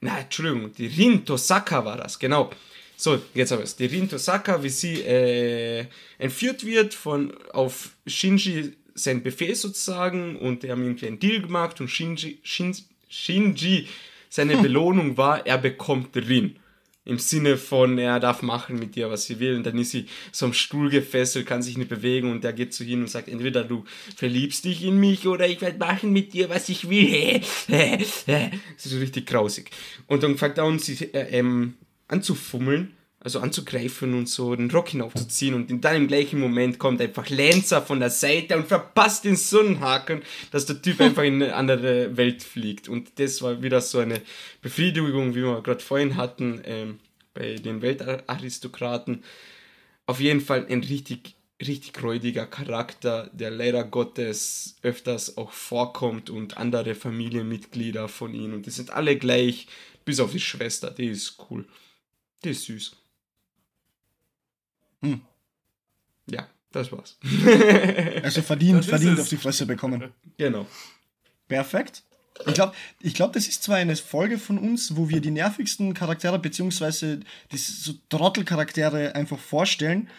[0.00, 2.50] na, Entschuldigung, die Rin Tosaka war das, genau
[2.96, 3.76] so, jetzt aber es.
[3.76, 5.86] Die Rin Tosaka, wie sie äh,
[6.18, 11.80] entführt wird von auf Shinji sein Befehl sozusagen und die haben irgendwie einen Deal gemacht
[11.80, 12.74] und Shinji, Shin,
[13.08, 13.88] Shinji
[14.30, 16.56] seine Belohnung war, er bekommt Rin.
[17.04, 19.54] Im Sinne von, er darf machen mit dir, was sie will.
[19.54, 22.74] Und dann ist sie so am Stuhl gefesselt, kann sich nicht bewegen und der geht
[22.74, 23.84] zu ihm und sagt, entweder du
[24.16, 27.42] verliebst dich in mich oder ich werde machen mit dir, was ich will.
[27.68, 28.26] das
[28.84, 29.70] ist so richtig grausig.
[30.08, 31.74] Und dann fängt er an, sie äh, ähm,
[32.08, 32.94] anzufummeln,
[33.26, 37.82] also anzugreifen und so den Rock hinaufzuziehen und dann im gleichen Moment kommt einfach Lancer
[37.82, 42.44] von der Seite und verpasst den Sonnenhaken, dass der Typ einfach in eine andere Welt
[42.44, 42.88] fliegt.
[42.88, 44.20] Und das war wieder so eine
[44.62, 47.00] Befriedigung, wie wir gerade vorhin hatten ähm,
[47.34, 49.24] bei den Weltaristokraten.
[50.06, 56.58] Auf jeden Fall ein richtig, richtig räudiger Charakter, der leider Gottes öfters auch vorkommt und
[56.58, 58.54] andere Familienmitglieder von ihm.
[58.54, 59.66] Und die sind alle gleich,
[60.04, 61.66] bis auf die Schwester, die ist cool.
[62.44, 62.96] Die ist süß.
[65.02, 65.20] Hm.
[66.30, 67.18] Ja, das war's.
[68.22, 70.12] also verdient, verdient auf die Fresse bekommen.
[70.36, 70.66] Genau.
[71.48, 72.02] Perfekt.
[72.44, 75.94] Ich glaube, ich glaub, das ist zwar eine Folge von uns, wo wir die nervigsten
[75.94, 77.20] Charaktere bzw.
[77.50, 80.10] die so Trottelcharaktere einfach vorstellen,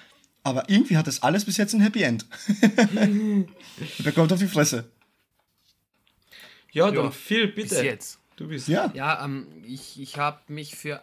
[0.44, 2.26] aber irgendwie hat das alles bis jetzt ein Happy End.
[4.00, 4.90] Bekommt auf die Fresse.
[6.72, 7.76] Ja, dann ja, Phil, bitte.
[7.76, 8.20] Bis jetzt.
[8.36, 8.68] Du bist.
[8.68, 11.02] Ja, ja ähm, ich, ich habe mich für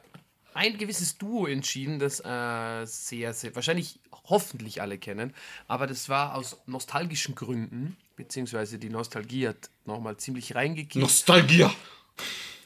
[0.55, 5.35] ein gewisses Duo entschieden, das äh, sehr, sehr, wahrscheinlich hoffentlich alle kennen,
[5.69, 10.97] aber das war aus nostalgischen Gründen, beziehungsweise die Nostalgie hat nochmal ziemlich reingekickt.
[10.97, 11.67] Nostalgie!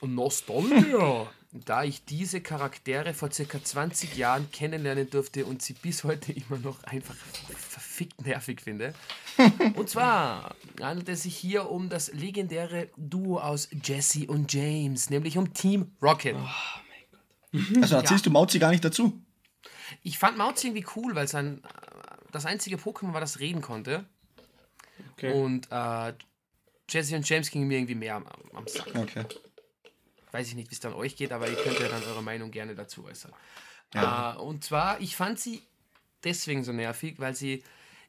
[0.01, 1.27] Nostalgie!
[1.51, 6.59] da ich diese Charaktere vor circa 20 Jahren kennenlernen durfte und sie bis heute immer
[6.59, 8.95] noch einfach verfickt nervig finde.
[9.75, 15.39] Und zwar handelt es sich hier um das legendäre Duo aus Jesse und James, nämlich
[15.39, 16.37] um Team Rocket.
[16.39, 16.81] Oh
[17.53, 18.31] also erzählst ja.
[18.31, 19.21] du Mauzi gar nicht dazu?
[20.03, 21.63] Ich fand Mauzi irgendwie cool, weil sein
[22.31, 24.05] das einzige Pokémon war, das reden konnte.
[25.13, 25.33] Okay.
[25.33, 26.13] Und äh,
[26.89, 28.95] Jesse und James gingen mir irgendwie mehr am, am Sack.
[28.95, 29.25] Okay.
[30.31, 32.51] Weiß ich nicht, wie es dann euch geht, aber ihr könnt ja dann eure Meinung
[32.51, 33.33] gerne dazu äußern.
[33.95, 34.35] Ja.
[34.35, 35.63] Äh, und zwar, ich fand sie
[36.25, 37.63] deswegen so nervig, weil sie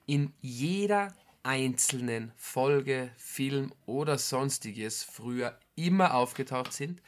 [0.05, 7.01] in jeder einzelnen Folge, Film oder sonstiges früher immer aufgetaucht sind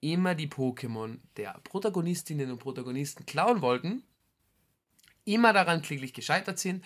[0.00, 4.02] immer die Pokémon der Protagonistinnen und Protagonisten klauen wollten,
[5.24, 6.84] immer daran kläglich gescheitert sind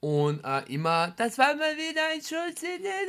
[0.00, 3.08] und äh, immer, das war mal wieder ein Schuss in den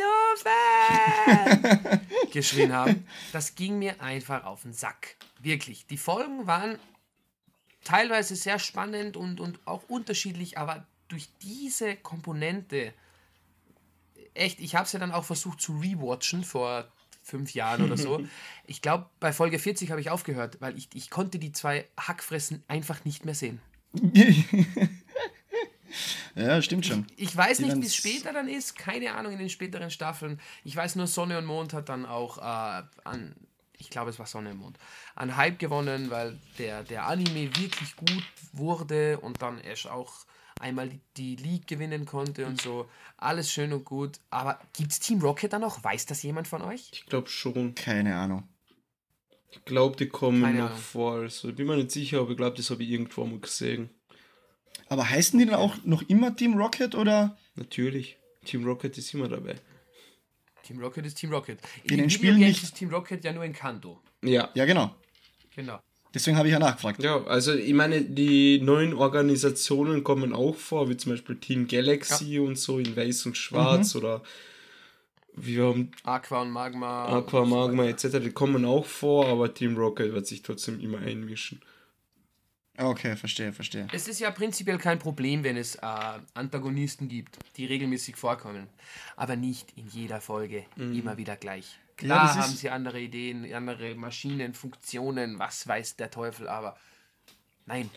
[1.89, 3.05] Ofen, geschrien haben.
[3.33, 5.15] Das ging mir einfach auf den Sack.
[5.39, 5.85] Wirklich.
[5.87, 6.79] Die Folgen waren
[7.83, 12.93] teilweise sehr spannend und, und auch unterschiedlich, aber durch diese Komponente,
[14.33, 16.91] echt, ich habe es ja dann auch versucht zu rewatchen vor
[17.27, 18.23] fünf Jahren oder so.
[18.65, 22.63] ich glaube, bei Folge 40 habe ich aufgehört, weil ich, ich konnte die zwei Hackfressen
[22.67, 23.59] einfach nicht mehr sehen.
[26.35, 27.05] ja, stimmt schon.
[27.17, 28.77] Ich, ich weiß nicht, wie es später dann ist.
[28.77, 30.39] Keine Ahnung in den späteren Staffeln.
[30.63, 33.35] Ich weiß nur, Sonne und Mond hat dann auch äh, an,
[33.77, 34.77] ich glaube, es war Sonne und Mond,
[35.15, 40.25] an Hype gewonnen, weil der, der Anime wirklich gut wurde und dann erst auch
[40.59, 42.87] einmal die, League gewinnen konnte und so.
[43.17, 44.19] Alles schön und gut.
[44.29, 45.83] Aber gibt es Team Rocket da noch?
[45.83, 46.89] Weiß das jemand von euch?
[46.91, 47.75] Ich glaube schon.
[47.75, 48.47] Keine Ahnung.
[49.49, 50.79] Ich glaube, die kommen Keine noch Ahnung.
[50.79, 51.13] vor.
[51.21, 53.89] Also, bin mir nicht sicher, aber ich glaube, das habe ich irgendwo mal gesehen.
[54.89, 57.37] Aber heißen die dann auch noch immer Team Rocket oder?
[57.55, 58.17] Natürlich.
[58.45, 59.55] Team Rocket ist immer dabei.
[60.63, 61.59] Team Rocket ist Team Rocket.
[61.83, 62.61] In den den Spielen nicht.
[62.63, 64.01] ist Team Rocket ja nur in Kanto.
[64.23, 64.49] Ja.
[64.53, 64.93] Ja, genau.
[65.55, 65.79] Genau.
[66.17, 67.03] Deswegen habe ich ja nachgefragt.
[67.03, 72.39] Ja, also ich meine, die neuen Organisationen kommen auch vor, wie zum Beispiel Team Galaxy
[72.39, 73.99] und so in Weiß und Schwarz Mhm.
[74.01, 74.23] oder
[75.35, 77.05] wir haben Aqua und Magma.
[77.19, 78.17] Aqua, und Magma etc.
[78.23, 81.61] Die kommen auch vor, aber Team Rocket wird sich trotzdem immer einmischen.
[82.79, 83.87] Okay, verstehe, verstehe.
[83.91, 85.79] Es ist ja prinzipiell kein Problem, wenn es äh,
[86.33, 88.67] Antagonisten gibt, die regelmäßig vorkommen.
[89.15, 91.79] Aber nicht in jeder Folge immer wieder gleich.
[91.97, 96.77] Klar ist- haben sie andere Ideen, andere Maschinen, Funktionen, was weiß der Teufel, aber
[97.65, 97.89] nein.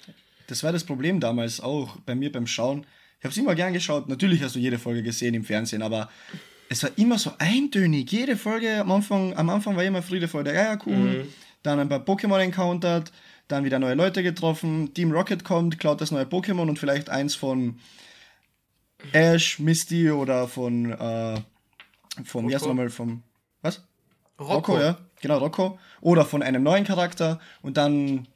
[0.46, 2.86] Das war das Problem damals auch bei mir beim Schauen.
[3.18, 4.08] Ich habe es immer gern geschaut.
[4.08, 6.10] Natürlich hast du jede Folge gesehen im Fernsehen, aber
[6.68, 8.10] es war immer so eintönig.
[8.10, 11.28] Jede Folge am Anfang, am Anfang war immer Friede vor der Eierkuchen.
[11.62, 13.12] Dann ein paar Pokémon encountert,
[13.48, 14.94] dann wieder neue Leute getroffen.
[14.94, 17.78] Team Rocket kommt, klaut das neue Pokémon und vielleicht eins von
[19.12, 21.40] Ash, Misty oder von, äh,
[22.24, 23.22] vom, wie heißt nochmal, vom,
[23.62, 23.82] was?
[24.40, 25.78] Rocco, Rocco, ja, genau, Rocco.
[26.00, 28.26] Oder von einem neuen Charakter und dann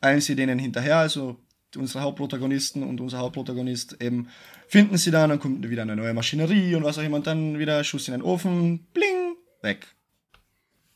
[0.00, 1.36] eilen sie denen hinterher, also
[1.76, 4.28] unsere Hauptprotagonisten und unser Hauptprotagonist eben
[4.66, 7.58] finden sie dann, dann kommt wieder eine neue Maschinerie und was auch immer und dann
[7.58, 9.86] wieder Schuss in den Ofen, bling, weg.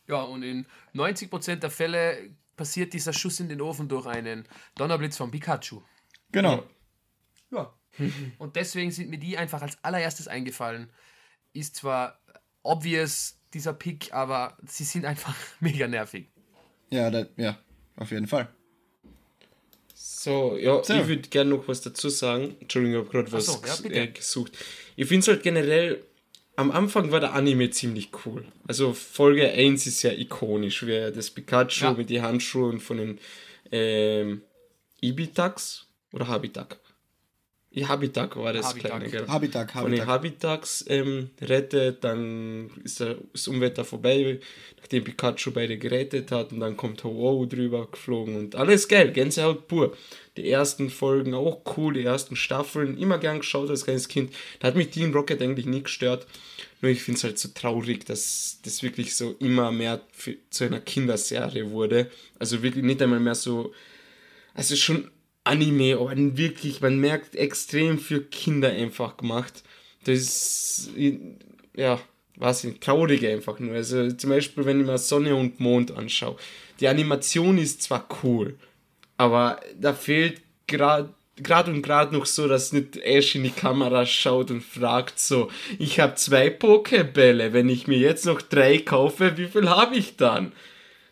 [0.09, 4.47] Ja, und in 90% der Fälle passiert dieser Schuss in den Ofen durch einen
[4.77, 5.83] Donnerblitz von Pikachu.
[6.33, 6.65] Genau.
[7.51, 7.73] Ja.
[8.39, 10.91] Und deswegen sind mir die einfach als allererstes eingefallen.
[11.53, 12.19] Ist zwar
[12.63, 16.29] obvious, dieser Pick, aber sie sind einfach mega nervig.
[16.91, 17.59] Ja, da, ja,
[17.97, 18.49] auf jeden Fall.
[19.95, 20.95] So, ja, So.
[20.95, 22.57] ich würde gerne noch was dazu sagen.
[22.61, 24.53] Entschuldigung, ich habe gerade was so, ja, äh, gesucht.
[24.97, 26.03] Ich finde es halt generell,
[26.57, 28.45] am Anfang war der Anime ziemlich cool.
[28.67, 31.93] Also Folge 1 ist ja ikonisch, wie das Pikachu Ja.
[31.93, 33.19] mit den Handschuhen von den
[33.73, 34.43] ähm,
[35.03, 36.81] Ibitax oder Habitak.
[37.77, 38.91] Ja, Habitak war das Habitak.
[38.91, 39.27] kleine, gell?
[39.27, 40.07] Habitak, von den Habitak.
[40.07, 44.39] Habitax ähm, rettet, dann ist das Unwetter vorbei,
[44.79, 49.67] nachdem Pikachu beide gerettet hat und dann kommt Ho drüber geflogen und alles geil, Gänsehaut
[49.67, 49.97] pur.
[50.37, 54.33] Die ersten Folgen auch cool, die ersten Staffeln, immer gern geschaut als kleines Kind.
[54.61, 56.29] Da hat mich Team Rocket eigentlich nie gestört.
[56.81, 60.65] Nur ich finde es halt so traurig, dass das wirklich so immer mehr für, zu
[60.65, 62.09] einer Kinderserie wurde.
[62.39, 63.73] Also wirklich nicht einmal mehr so
[64.55, 65.11] also schon
[65.45, 69.63] Anime, aber wirklich, man merkt extrem für Kinder einfach gemacht.
[70.05, 70.91] Das ist,
[71.77, 72.01] ja,
[72.37, 73.75] weiß ich traurig einfach nur.
[73.75, 76.37] Also zum Beispiel, wenn ich mir Sonne und Mond anschaue.
[76.81, 78.57] Die Animation ist zwar cool,
[79.17, 84.07] aber da fehlt gerade gerade und gerade noch so, dass nicht Ash in die Kamera
[84.07, 89.37] schaut und fragt so, ich habe zwei Pokebälle, wenn ich mir jetzt noch drei kaufe,
[89.37, 90.53] wie viel habe ich dann?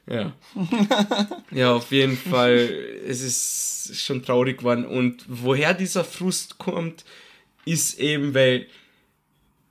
[0.06, 0.32] Ja.
[1.50, 2.58] ja, auf jeden Fall.
[3.06, 4.84] Es ist schon traurig geworden.
[4.84, 7.04] Und woher dieser Frust kommt,
[7.64, 8.66] ist eben, weil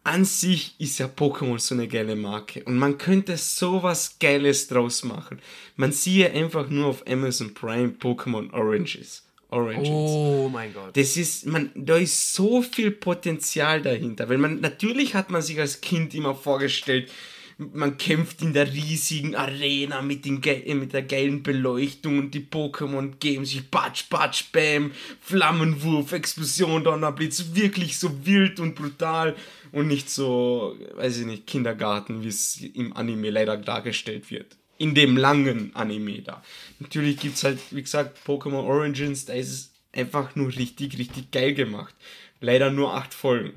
[0.04, 2.64] an sich ist ja Pokémon so eine geile Marke.
[2.64, 5.40] Und man könnte sowas Geiles draus machen.
[5.76, 9.24] Man siehe einfach nur auf Amazon Prime Pokémon Oranges.
[9.50, 9.90] Oranges.
[9.90, 10.96] Oh mein Gott.
[10.96, 15.60] Das ist, man, da ist so viel Potenzial dahinter, weil man, natürlich hat man sich
[15.60, 17.12] als Kind immer vorgestellt,
[17.74, 22.34] man kämpft in der riesigen Arena mit, den, ge- äh, mit der geilen Beleuchtung und
[22.34, 29.36] die Pokémon geben sich Batsch, Batsch, Bam, Flammenwurf, Explosion, Donnerblitz, wirklich so wild und brutal
[29.72, 34.58] und nicht so, weiß ich nicht, Kindergarten, wie es im Anime leider dargestellt wird.
[34.78, 36.44] In dem langen Anime da.
[36.80, 41.30] Natürlich gibt es halt, wie gesagt, Pokémon Origins, da ist es einfach nur richtig, richtig
[41.32, 41.94] geil gemacht.
[42.40, 43.54] Leider nur acht Folgen.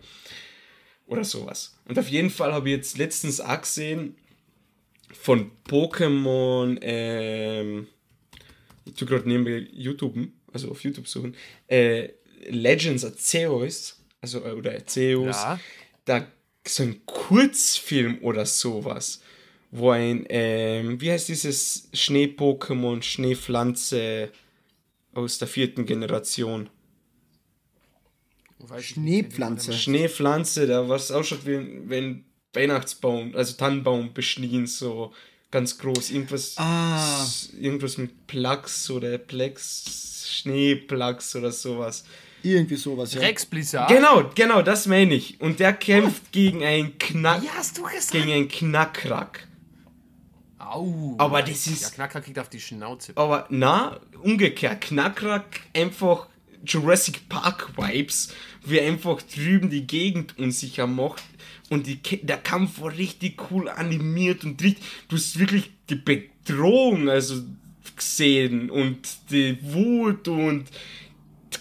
[1.06, 1.76] Oder sowas.
[1.86, 4.16] Und auf jeden Fall habe ich jetzt letztens auch gesehen
[5.12, 7.86] von Pokémon, ähm,
[8.84, 10.16] ich tue gerade nebenbei YouTube,
[10.52, 11.36] also auf YouTube suchen,
[11.68, 12.08] äh,
[12.48, 15.60] Legends Arceus, also, äh, oder Arceus, Ja.
[16.04, 16.26] da
[16.66, 19.22] so ein Kurzfilm oder sowas,
[19.70, 24.30] wo ein, ähm, wie heißt dieses Schnee-Pokémon, Schneepflanze
[25.12, 26.70] aus der vierten Generation?
[28.68, 29.72] Weiß ich nicht, Schneepflanze.
[29.72, 35.12] Schneepflanze, da was ausschaut wie ein, wie ein Weihnachtsbaum, also Tannenbaum beschnien, so
[35.50, 36.10] ganz groß.
[36.10, 37.26] Irgendwas, Ah.
[37.60, 42.04] irgendwas mit Plax oder Plex, Schneeplax oder sowas.
[42.42, 43.20] Irgendwie sowas, ja.
[43.22, 43.88] Rex Blizzard.
[43.88, 45.40] Genau, genau, das meine ich.
[45.40, 48.12] Und der kämpft gegen einen Knack, Wie hast du gesagt?
[48.12, 49.48] gegen einen Knackrack.
[50.58, 51.14] Au.
[51.18, 53.12] Aber das ist- Ja, Knacker kriegt auf die Schnauze.
[53.16, 56.26] Aber na, umgekehrt, Knackrack einfach
[56.66, 58.32] Jurassic Park Vibes,
[58.64, 61.22] wie einfach drüben die Gegend unsicher macht.
[61.70, 67.08] Und die, der Kampf war richtig cool animiert und richtig, du hast wirklich die Bedrohung
[67.08, 67.42] also
[67.96, 68.98] gesehen und
[69.30, 70.64] die Wut und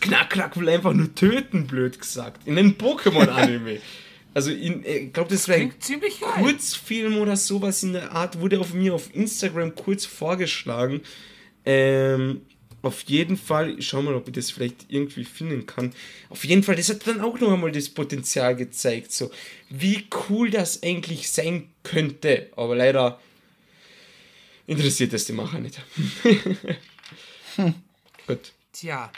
[0.01, 2.47] Knack, Knack will einfach nur töten, blöd gesagt.
[2.47, 3.79] In einem Pokémon-Anime.
[4.35, 6.29] Also in, äh, ich glaube, das wäre ein ziemlich geil.
[6.39, 11.01] Kurzfilm oder sowas in der Art, wurde auf mir auf Instagram kurz vorgeschlagen.
[11.65, 12.41] Ähm,
[12.83, 15.93] auf jeden Fall, ich schau mal, ob ich das vielleicht irgendwie finden kann.
[16.29, 19.31] Auf jeden Fall, das hat dann auch noch einmal das Potenzial gezeigt, so
[19.69, 22.51] wie cool das eigentlich sein könnte.
[22.57, 23.19] Aber leider
[24.67, 25.79] interessiert das die Macher nicht.
[27.55, 27.73] hm.
[28.27, 28.51] Gut.
[28.73, 29.11] Tja.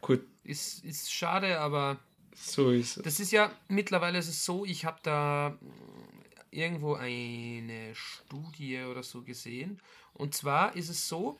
[0.00, 0.22] Gut.
[0.42, 1.98] Ist, ist schade, aber
[2.34, 3.02] so ist es.
[3.04, 5.56] Das ist ja, mittlerweile ist es so, ich habe da
[6.50, 9.80] irgendwo eine Studie oder so gesehen.
[10.14, 11.38] Und zwar ist es so,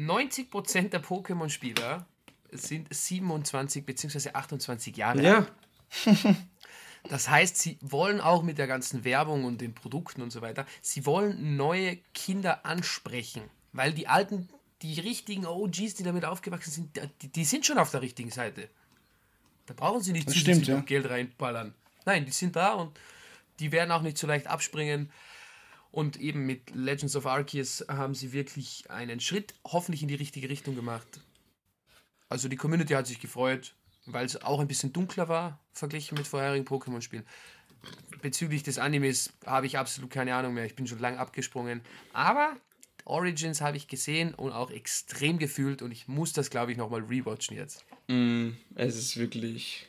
[0.00, 2.06] 90% der Pokémon-Spieler
[2.52, 4.30] sind 27 bzw.
[4.32, 5.36] 28 Jahre ja.
[5.36, 6.36] alt.
[7.08, 10.66] Das heißt, sie wollen auch mit der ganzen Werbung und den Produkten und so weiter,
[10.82, 13.42] sie wollen neue Kinder ansprechen,
[13.72, 14.48] weil die alten,
[14.82, 18.68] die richtigen OGs, die damit aufgewachsen sind, die, die sind schon auf der richtigen Seite.
[19.66, 20.80] Da brauchen sie nicht zusätzlich ja.
[20.80, 21.74] Geld reinballern.
[22.04, 22.98] Nein, die sind da und
[23.60, 25.10] die werden auch nicht so leicht abspringen.
[25.92, 30.48] Und eben mit Legends of Arceus haben sie wirklich einen Schritt hoffentlich in die richtige
[30.48, 31.20] Richtung gemacht.
[32.28, 33.74] Also die Community hat sich gefreut,
[34.06, 37.26] weil es auch ein bisschen dunkler war, verglichen mit vorherigen Pokémon-Spielen.
[38.22, 40.64] Bezüglich des Animes habe ich absolut keine Ahnung mehr.
[40.64, 41.80] Ich bin schon lang abgesprungen.
[42.12, 42.56] Aber
[43.04, 47.02] Origins habe ich gesehen und auch extrem gefühlt und ich muss das, glaube ich, nochmal
[47.02, 47.84] rewatchen jetzt.
[48.08, 49.88] Mm, es ist wirklich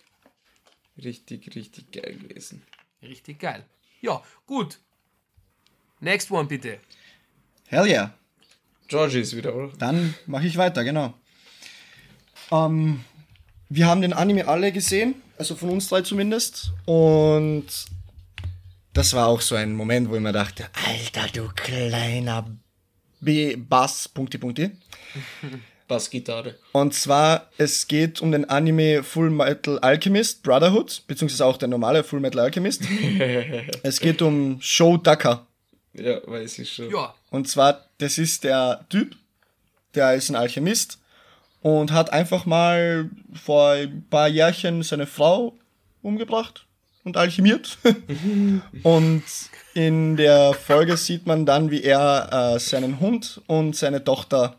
[0.97, 2.63] richtig, richtig geil gewesen.
[3.01, 3.65] Richtig geil.
[4.01, 4.79] Ja, gut.
[6.01, 6.79] Next one, bitte.
[7.67, 8.13] Hell yeah.
[8.87, 9.71] Georgie ist wieder, oder?
[9.77, 11.13] Dann mache ich weiter, genau.
[12.51, 13.05] Ähm,
[13.69, 16.73] wir haben den Anime alle gesehen, also von uns drei zumindest.
[16.85, 17.67] Und
[18.93, 22.47] das war auch so ein Moment, wo ich mir dachte, Alter, du kleiner
[23.21, 24.71] B Bass, Punkte, Punkte.
[25.87, 26.55] Bassgitarre.
[26.71, 32.03] Und zwar, es geht um den Anime Full Metal Alchemist Brotherhood, beziehungsweise auch der normale
[32.03, 32.81] Full Metal Alchemist.
[33.83, 35.45] es geht um Sho Daka.
[35.93, 36.89] Ja, weiß ich schon.
[36.89, 37.13] Ja.
[37.29, 39.15] Und zwar, das ist der Typ,
[39.95, 40.99] der ist ein Alchemist
[41.61, 45.57] und hat einfach mal vor ein paar Jährchen seine Frau
[46.01, 46.65] umgebracht
[47.03, 47.77] und alchemiert.
[48.83, 49.23] und
[49.73, 54.57] in der Folge sieht man dann, wie er äh, seinen Hund und seine Tochter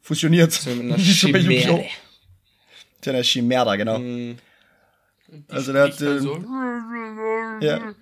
[0.00, 0.52] fusioniert.
[0.52, 1.86] So eine Chimäre.
[3.00, 3.98] Zu einer Chimera, genau.
[3.98, 4.38] Mm.
[5.48, 6.00] Also der hat.
[6.00, 6.36] Äh, so.
[7.62, 7.94] Ja.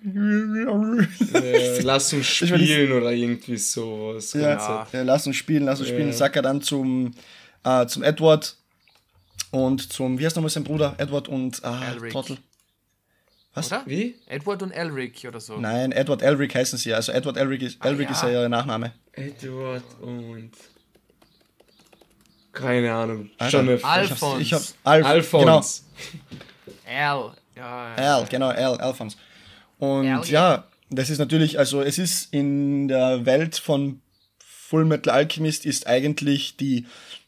[1.33, 4.33] äh, lass uns spielen oder irgendwie sowas.
[4.33, 6.07] Ja, ja, lass uns spielen, lass uns spielen.
[6.07, 6.13] Ja.
[6.13, 7.13] Sagt er dann zum,
[7.63, 8.55] äh, zum Edward
[9.51, 10.95] und zum, wie heißt nochmal sein Bruder?
[10.97, 11.79] Edward und ah,
[12.11, 12.37] Trottel.
[13.53, 13.67] Was?
[13.67, 13.83] Oder?
[13.85, 14.15] Wie?
[14.27, 15.57] Edward und Elric oder so.
[15.57, 16.95] Nein, Edward Elric heißen sie ja.
[16.95, 18.17] Also Edward Elric ist, Elric ah, ja.
[18.17, 18.93] ist ja ihr Nachname.
[19.11, 20.51] Edward und.
[22.53, 23.29] Keine Ahnung.
[23.49, 24.41] Schon eine Alphons.
[24.41, 25.85] Ich hab, Alf, Alphons.
[26.87, 27.25] Genau.
[27.25, 27.35] Al.
[27.55, 29.17] Ja, ja, Al, genau, Al, Alphons.
[29.81, 33.99] Und Al, ja, das ist natürlich, also es ist in der Welt von
[34.37, 36.85] Full Metal Alchemist ist eigentlich die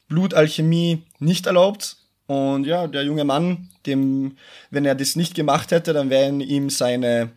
[0.07, 1.97] Blutalchemie nicht erlaubt.
[2.27, 4.37] Und ja, der junge Mann, dem,
[4.69, 7.31] wenn er das nicht gemacht hätte, dann wären ihm seine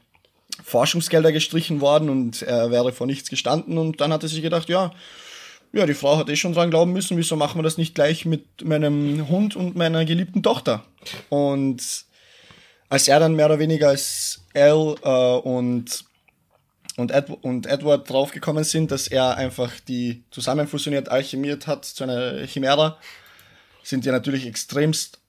[0.62, 3.78] Forschungsgelder gestrichen worden und er wäre vor nichts gestanden.
[3.78, 4.92] Und dann hat er sich gedacht, ja,
[5.72, 8.26] ja, die Frau hat eh schon dran glauben müssen, wieso machen wir das nicht gleich
[8.26, 10.84] mit meinem Hund und meiner geliebten Tochter?
[11.30, 12.05] Und
[12.88, 16.04] als er dann mehr oder weniger als Al äh, und,
[16.96, 22.46] und, Ed und Edward draufgekommen sind, dass er einfach die zusammenfusioniert, alchemiert hat zu einer
[22.46, 22.98] Chimera,
[23.82, 25.20] sind die natürlich extremst,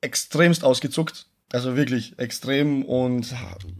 [0.00, 1.26] extremst ausgezuckt.
[1.52, 3.32] Also wirklich extrem und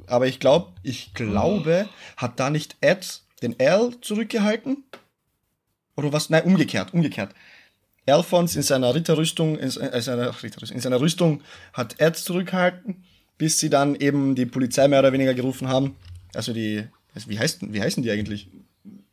[0.06, 4.84] aber ich glaube, ich glaube, hat da nicht Ed den L zurückgehalten?
[5.96, 6.30] Oder was?
[6.30, 7.34] Nein, umgekehrt, umgekehrt.
[8.06, 11.42] Alphons in seiner Ritterrüstung, in, äh, seiner, in seiner Rüstung
[11.72, 13.04] hat Ed zurückgehalten,
[13.38, 15.96] bis sie dann eben die Polizei mehr oder weniger gerufen haben.
[16.34, 16.84] Also die,
[17.14, 18.48] also wie, heißt, wie heißen die eigentlich?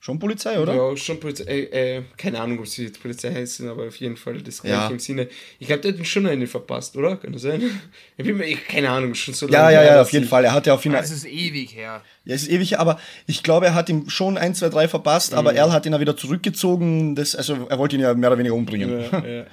[0.04, 0.74] Schon Polizei, oder?
[0.74, 1.44] Ja, schon Polizei.
[1.44, 4.76] Äh, äh, keine Ahnung, ob sie jetzt Polizei heißen, aber auf jeden Fall das gleiche
[4.76, 4.90] ja.
[4.90, 5.28] im Sinne.
[5.60, 7.18] Ich glaube, der hat schon eine verpasst, oder?
[7.18, 7.62] Kann das sein?
[8.18, 9.74] Ich bin mir, keine Ahnung, schon so lange.
[9.74, 10.44] Ja, ja, ja, auf jeden Fall.
[10.44, 11.04] Er hat ja auf jeden Fall.
[11.04, 12.02] Das ist ewig her.
[12.26, 14.88] Ja, es ist ewig her, aber ich glaube, er hat ihm schon ein, zwei, drei
[14.88, 15.38] verpasst, mhm.
[15.38, 17.16] aber er hat ihn ja wieder zurückgezogen.
[17.16, 18.90] Das, also er wollte ihn ja mehr oder weniger umbringen.
[18.90, 19.46] Ja, ja, ja.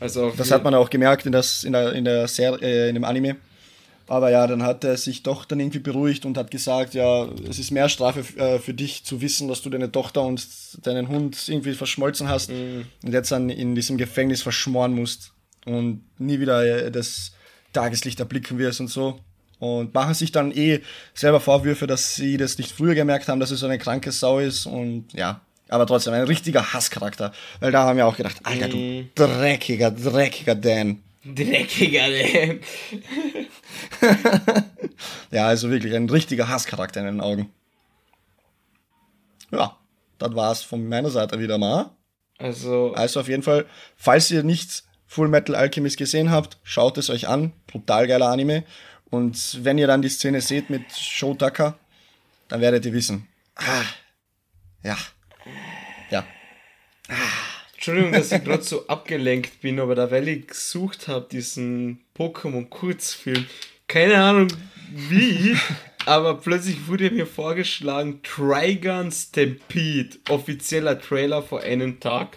[0.00, 2.94] Also das hat man auch gemerkt in, das, in, der, in, der Serie, äh, in
[2.94, 3.36] dem Anime.
[4.10, 7.60] Aber ja, dann hat er sich doch dann irgendwie beruhigt und hat gesagt, ja, es
[7.60, 10.44] ist mehr Strafe äh, für dich zu wissen, dass du deine Tochter und
[10.84, 12.86] deinen Hund irgendwie verschmolzen hast mhm.
[13.04, 15.30] und jetzt dann in diesem Gefängnis verschmoren musst.
[15.64, 17.30] und nie wieder äh, das
[17.72, 19.20] Tageslicht erblicken wirst und so.
[19.60, 20.80] Und machen sich dann eh
[21.14, 24.40] selber Vorwürfe, dass sie das nicht früher gemerkt haben, dass es so eine kranke Sau
[24.40, 25.40] ist und ja.
[25.68, 27.32] Aber trotzdem ein richtiger Hasscharakter.
[27.60, 30.98] Weil da haben wir auch gedacht, Alter, du dreckiger, dreckiger Dan.
[31.24, 32.60] Dreckiger Dan.
[35.30, 37.52] Ja, also wirklich ein richtiger Hasscharakter in den Augen.
[39.50, 39.76] Ja,
[40.18, 41.90] das war's von meiner Seite wieder mal.
[42.38, 43.66] Also, Also auf jeden Fall,
[43.96, 47.52] falls ihr nicht Full Metal Alchemist gesehen habt, schaut es euch an.
[47.66, 48.64] Brutal geiler Anime.
[49.10, 51.78] Und wenn ihr dann die Szene seht mit Shotaka,
[52.48, 53.26] dann werdet ihr wissen.
[53.56, 53.82] Ah,
[54.82, 54.96] ja.
[56.10, 56.24] Ja.
[57.80, 63.46] Entschuldigung, dass ich gerade so abgelenkt bin, aber da weil ich gesucht habe, diesen Pokémon-Kurzfilm,
[63.88, 64.48] keine Ahnung
[65.08, 65.56] wie,
[66.04, 72.36] aber plötzlich wurde mir vorgeschlagen, Trigun Stampede, offizieller Trailer vor einem Tag.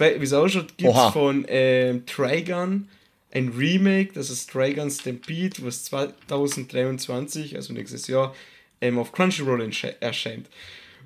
[0.00, 2.88] Wie es ausschaut, gibt es von ähm, Trigun
[3.30, 8.34] ein Remake, das ist Trigun Stampede, was 2023, also nächstes Jahr,
[8.80, 9.70] ähm, auf Crunchyroll
[10.00, 10.48] erscheint.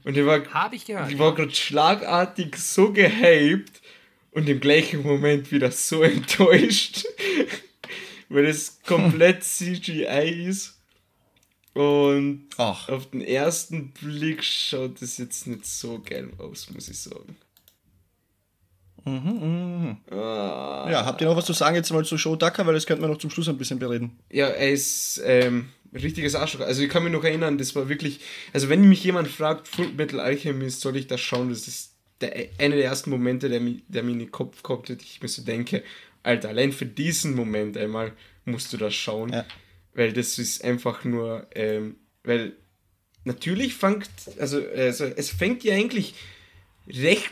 [0.08, 1.12] Und ich war Habe ich gehört.
[1.12, 3.82] ich war gerade schlagartig so gehypt
[4.30, 7.04] und im gleichen Moment wieder so enttäuscht,
[8.30, 10.78] weil es komplett CGI ist.
[11.74, 12.88] Und Ach.
[12.88, 17.36] auf den ersten Blick schaut es jetzt nicht so geil aus, muss ich sagen.
[19.04, 23.02] Ah, Ja, habt ihr noch was zu sagen jetzt mal zu Shotaka, weil das könnten
[23.02, 24.18] wir noch zum Schluss ein bisschen bereden.
[24.32, 26.60] Ja, er ist ähm, richtiges Arschloch.
[26.66, 28.20] Also ich kann mich noch erinnern, das war wirklich.
[28.52, 31.50] Also wenn mich jemand fragt, Full Metal Alchemist, soll ich das schauen?
[31.50, 34.90] Das ist der, einer der ersten Momente, der, mi- der mir in den Kopf kommt,
[34.90, 35.82] und ich mir so denke,
[36.22, 38.12] Alter, allein für diesen Moment einmal
[38.44, 39.32] musst du das schauen.
[39.32, 39.46] Ja.
[39.94, 42.52] Weil das ist einfach nur, ähm, weil
[43.24, 44.08] natürlich fängt,
[44.38, 46.14] also, also es fängt ja eigentlich
[46.88, 47.30] recht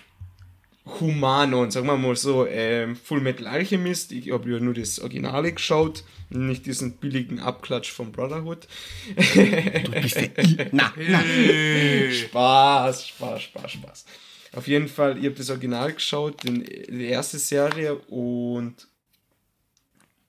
[0.86, 5.00] human an, sagen wir mal so, ähm, Full Metal Alchemist, ich habe ja nur das
[5.00, 8.68] Originale geschaut, nicht diesen billigen Abklatsch von Brotherhood.
[9.16, 11.22] Du bist der I Na, na.
[12.12, 14.04] Spaß, Spaß, Spaß, Spaß.
[14.52, 18.88] Auf jeden Fall, ich habe das Original geschaut, die erste Serie und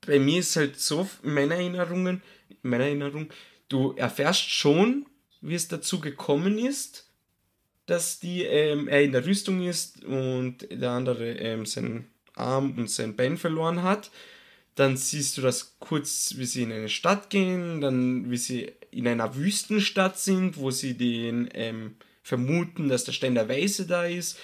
[0.06, 2.22] bei mir ist halt so, in meiner Erinnerungen,
[2.64, 3.30] in meiner Erinnerung,
[3.70, 5.06] du erfährst schon,
[5.42, 7.07] wie es dazu gekommen ist,
[7.88, 12.92] dass die, ähm, er in der Rüstung ist und der andere ähm, seinen Arm und
[12.92, 14.12] sein Bein verloren hat.
[14.76, 19.08] Dann siehst du das kurz, wie sie in eine Stadt gehen, dann wie sie in
[19.08, 24.38] einer Wüstenstadt sind, wo sie den ähm, vermuten, dass der Stein der Weise da ist,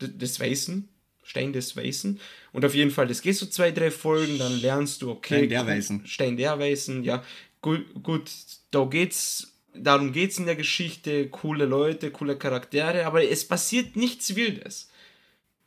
[0.00, 0.88] des Weißen,
[1.22, 2.20] Stein des Weißen.
[2.52, 5.38] Und auf jeden Fall, das geht so zwei, drei Folgen, dann lernst du, okay.
[5.38, 6.06] Stein der Weisen.
[6.06, 7.24] Stein der Weisen, ja.
[7.62, 8.30] Gut, gut
[8.70, 14.34] da geht's, darum geht's in der Geschichte, coole Leute, coole Charaktere, aber es passiert nichts
[14.36, 14.90] Wildes.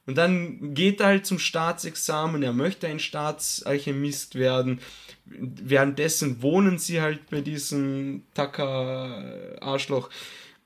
[0.05, 4.81] Und dann geht er halt zum Staatsexamen, er möchte ein Staatsalchemist werden.
[5.25, 10.09] Währenddessen wohnen sie halt bei diesem Taka-Arschloch.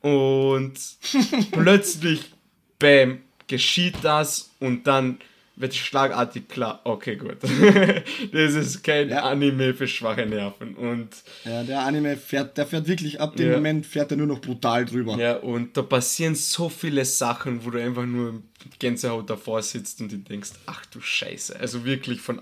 [0.01, 0.79] Und
[1.51, 2.31] plötzlich,
[2.79, 5.19] bam, geschieht das und dann
[5.59, 7.37] wird schlagartig klar, okay, gut.
[8.31, 9.23] das ist kein Ja.
[9.23, 10.75] Anime für schwache Nerven.
[10.75, 11.09] Und
[11.45, 13.55] Ja, der Anime fährt, der fährt wirklich ab dem Ja.
[13.57, 15.17] Moment, fährt er nur noch brutal drüber.
[15.17, 18.41] Ja, und da passieren so viele Sachen, wo du einfach nur
[18.79, 21.59] Gänsehaut davor sitzt und dir denkst, ach du Scheiße.
[21.59, 22.41] Also wirklich von,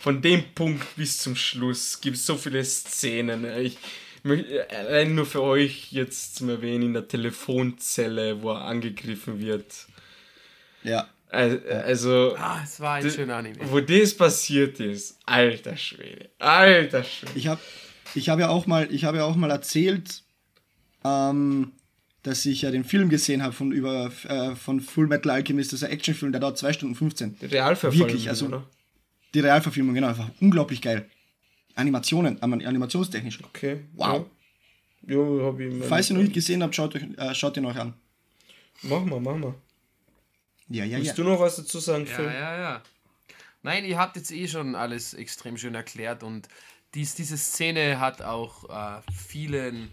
[0.00, 3.44] von dem Punkt bis zum Schluss gibt es so viele Szenen.
[3.60, 3.78] Ich
[4.70, 9.64] allein nur für euch jetzt zum Erwähnen in der Telefonzelle, wo er angegriffen wird.
[10.84, 11.08] Ja.
[11.32, 13.56] Al- Also, Ah, es war ein schöner Anime.
[13.70, 17.32] wo das passiert ist, alter Schwede, alter Schwede.
[17.34, 17.60] Ich habe
[18.14, 20.22] ich hab ja auch mal, ich habe ja auch mal erzählt,
[21.04, 21.72] ähm,
[22.22, 25.80] dass ich ja den Film gesehen habe von über äh, von Full Metal Alchemist, das
[25.82, 27.36] ist ein Actionfilm, der dauert 2 Stunden 15.
[27.40, 28.64] Die Realverfilmung, Wirklich, also- oder?
[29.34, 31.06] Die Realverfilmung, genau, einfach unglaublich geil.
[31.74, 33.38] Animationen, animationstechnisch.
[33.42, 33.80] Okay.
[33.94, 34.26] Wow.
[35.06, 37.56] Ja, ja hab ich mal- Falls ihr noch nicht gesehen habt, schaut, euch, äh, schaut
[37.56, 37.94] ihn euch an.
[38.82, 39.54] Mach mal, mach mal.
[40.72, 41.04] Ja, ja, ja.
[41.04, 42.24] Willst du noch was dazu sagen, Ja, Phil?
[42.26, 42.82] ja, ja.
[43.62, 46.48] Nein, ihr habt jetzt eh schon alles extrem schön erklärt und
[46.94, 49.90] dies, diese Szene hat auch äh, vielen,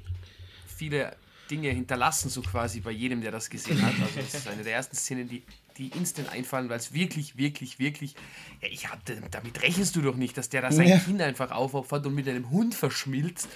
[0.75, 1.15] viele
[1.51, 3.93] Dinge hinterlassen, so quasi bei jedem, der das gesehen hat.
[4.01, 5.43] Also das ist eine der ersten Szenen, die,
[5.77, 8.15] die instant einfallen, weil es wirklich, wirklich, wirklich,
[8.61, 8.99] ja, ich hab,
[9.32, 10.97] damit rechnest du doch nicht, dass der da sein Ja.
[10.97, 13.47] Kind einfach aufopfert und mit einem Hund verschmilzt,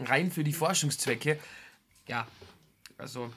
[0.00, 1.38] rein für die Forschungszwecke.
[2.08, 2.26] Ja,
[2.98, 3.32] also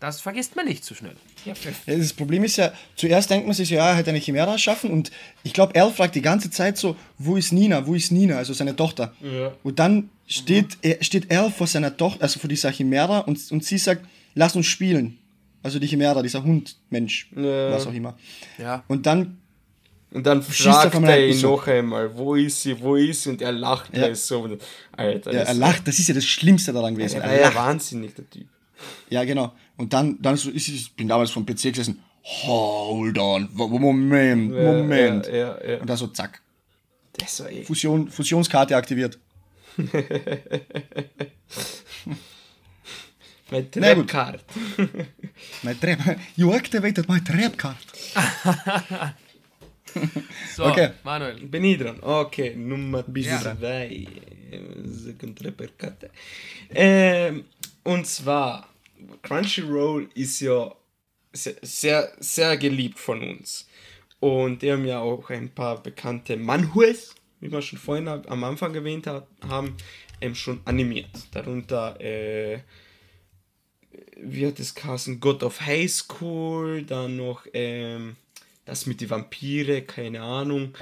[0.00, 1.16] das vergisst man nicht so schnell.
[1.44, 1.54] Ja,
[1.86, 5.10] das Problem ist ja, zuerst denkt man sich ja, er hat eine Chimära erschaffen und
[5.42, 8.52] ich glaube, Al fragt die ganze Zeit so, wo ist Nina, wo ist Nina, also
[8.52, 9.14] seine Tochter.
[9.22, 9.52] Ja.
[9.62, 13.64] Und dann steht, er, steht Al vor seiner Tochter, also vor dieser Chimära und, und
[13.64, 15.18] sie sagt, lass uns spielen.
[15.62, 17.70] Also die Chimära, dieser Hund, Mensch, Ja.
[17.72, 18.16] was auch immer.
[18.58, 18.84] Ja.
[18.88, 19.38] Und dann
[20.12, 21.50] Und dann fragt er ein- ihn so.
[21.56, 23.30] noch einmal, wo ist sie, wo ist sie?
[23.30, 24.14] Und er lacht Ja.
[24.14, 24.56] so.
[24.92, 27.16] Alter, Ja, er lacht, das ist ja das Schlimmste daran gewesen.
[27.16, 27.56] Er war Er ja lacht.
[27.56, 28.46] wahnsinnig, der Typ.
[29.10, 29.52] Ja, genau.
[29.76, 32.02] Und dann, dann so ich bin damals vom PC gesessen.
[32.24, 33.48] Hold on.
[33.54, 35.26] Moment, Ja, Moment.
[35.28, 35.80] Ja, ja, ja.
[35.80, 36.40] Und dann so zack.
[37.18, 37.66] Das war echt.
[37.66, 39.18] Fusion, Fusionskarte aktiviert.
[43.50, 44.08] Mein Na gut.
[44.10, 44.44] Trapcard.
[45.62, 47.76] My trap, you activated my trap card.
[50.54, 50.90] So, Okay.
[51.04, 51.36] Manuel.
[51.46, 51.98] Bin ich dran?
[52.02, 53.58] Okay, Nummer Bist du dran?
[53.58, 54.06] zwei.
[54.84, 56.10] Second Trapcard.
[56.74, 57.44] Ähm,
[57.86, 58.68] und zwar,
[59.22, 60.74] Crunchyroll ist ja
[61.32, 63.68] sehr, sehr, sehr geliebt von uns.
[64.18, 68.74] Und die haben ja auch ein paar bekannte Manhues, wie wir schon vorhin am Anfang
[68.74, 69.76] erwähnt hat, haben,
[70.20, 71.10] ähm, schon animiert.
[71.32, 72.60] Darunter, äh,
[74.16, 75.20] wie hat es geheißen?
[75.20, 78.16] God of High School, dann noch ähm,
[78.64, 80.74] das mit die Vampire, keine Ahnung,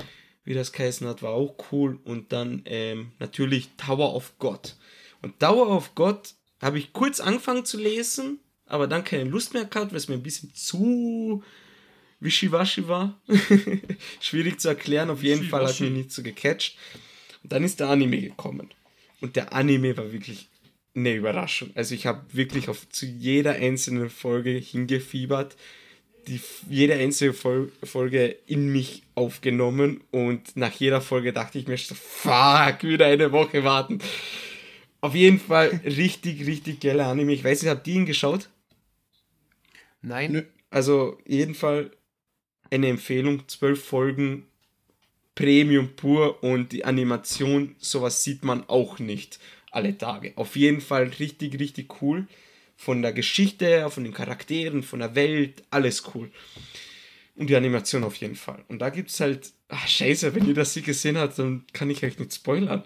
[0.45, 1.99] wie das geheißen hat, war auch cool.
[2.05, 4.77] Und dann ähm, natürlich Tower of God.
[5.21, 9.65] Und Tower of God habe ich kurz angefangen zu lesen, aber dann keine Lust mehr
[9.65, 11.43] gehabt, weil es mir ein bisschen zu
[12.21, 13.21] wischiwaschi war.
[14.21, 16.77] Schwierig zu erklären, auf jeden Fall hat mich nicht so gecatcht.
[17.43, 18.71] Und dann ist der Anime gekommen.
[19.21, 20.49] Und der Anime war wirklich
[20.95, 21.71] eine Überraschung.
[21.75, 25.57] Also ich habe wirklich auf zu jeder einzelnen Folge hingefiebert,
[26.27, 26.41] die
[26.71, 31.95] jede einzelne Fol Folge in mich aufgenommen und nach jeder Folge dachte ich mir so,
[31.95, 33.99] fuck, wieder eine Woche warten.
[35.05, 37.35] Auf jeden Fall richtig, richtig geiler Anime.
[37.35, 38.49] Ich weiß nicht, habt ihr ihn geschaut?
[40.01, 40.33] Nein.
[40.33, 40.43] Nö.
[40.71, 41.91] Also jeden Fall
[42.71, 44.47] eine Empfehlung, zwölf Folgen
[45.35, 49.41] Premium pur und die Animation, sowas sieht man auch nicht
[49.71, 50.33] alle Tage.
[50.37, 52.27] Auf jeden Fall richtig, richtig cool.
[52.75, 56.31] Von der Geschichte von den Charakteren, von der Welt, alles cool.
[57.35, 58.65] Und die Animation auf jeden Fall.
[58.69, 61.91] Und da gibt es halt, ach scheiße, wenn ihr das nicht gesehen habt, dann kann
[61.91, 62.85] ich euch nicht spoilern.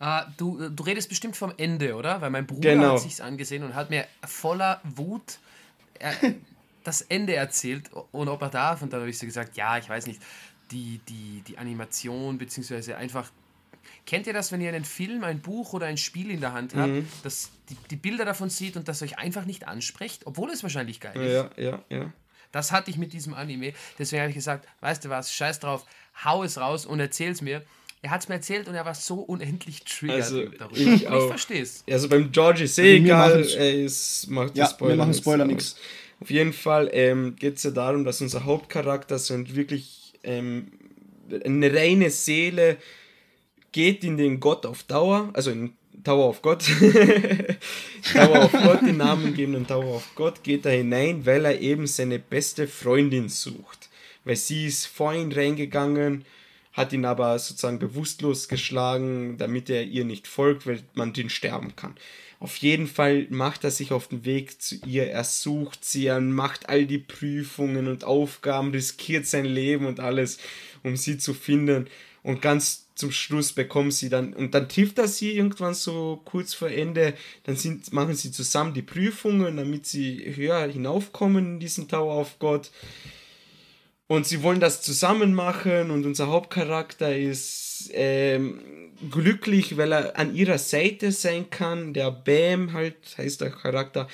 [0.00, 2.20] Ah, du, du redest bestimmt vom Ende, oder?
[2.22, 2.92] Weil mein Bruder Genau.
[2.94, 5.38] hat sich's angesehen und hat mir voller Wut
[5.98, 6.32] äh,
[6.84, 8.80] das Ende erzählt und ob er darf.
[8.82, 10.20] Und dann habe ich so gesagt, ja, ich weiß nicht,
[10.70, 13.30] die, die, die Animation, beziehungsweise einfach.
[14.06, 16.74] Kennt ihr das, wenn ihr einen Film, ein Buch oder ein Spiel in der Hand
[16.74, 17.08] habt, Mhm.
[17.22, 21.00] dass die, die Bilder davon sieht und das euch einfach nicht anspricht, obwohl es wahrscheinlich
[21.00, 21.32] geil ist?
[21.32, 22.12] Ja, ja, ja.
[22.52, 23.74] Das hatte ich mit diesem Anime.
[23.98, 25.84] Deswegen habe ich gesagt, weißt du was, scheiß drauf,
[26.24, 27.62] hau es raus und erzähl's mir.
[28.02, 30.76] Er hat es mir erzählt und er war so unendlich triggert Also, darüber.
[30.78, 31.84] ich ich verstehe es.
[31.88, 33.90] Also beim George ist eh Also egal, er
[34.28, 35.76] macht Ja, Spoiler wir machen nichts Spoiler nix.
[36.20, 40.72] Auf jeden Fall ähm, geht es ja darum, dass unser Hauptcharakter so ein wirklich ähm,
[41.44, 42.76] eine reine Seele
[43.72, 45.72] geht in den Gott auf Dauer, also in
[46.02, 46.62] Tower of God,
[48.12, 52.18] Tower of God, den namengebenden Tower of God, geht er hinein, weil er eben seine
[52.18, 53.88] beste Freundin sucht.
[54.24, 56.24] Weil sie ist vor ihn reingegangen,
[56.80, 61.76] hat ihn aber sozusagen bewusstlos geschlagen, damit er ihr nicht folgt, weil man den sterben
[61.76, 61.94] kann.
[62.40, 66.20] Auf jeden Fall macht er sich auf den Weg zu ihr, er sucht sie, er
[66.20, 70.38] macht all die Prüfungen und Aufgaben, riskiert sein Leben und alles,
[70.82, 71.86] um sie zu finden.
[72.22, 76.54] Und ganz zum Schluss bekommen sie dann, und dann trifft er sie irgendwann so kurz
[76.54, 77.14] vor Ende,
[77.44, 82.38] dann sind, machen sie zusammen die Prüfungen, damit sie höher hinaufkommen in diesen Tower of
[82.38, 82.70] God.
[84.10, 88.58] Und sie wollen das zusammen machen und unser Hauptcharakter ist ähm,
[89.08, 91.94] glücklich, weil er an ihrer Seite sein kann.
[91.94, 94.08] Der Bam halt heißt der Charakter.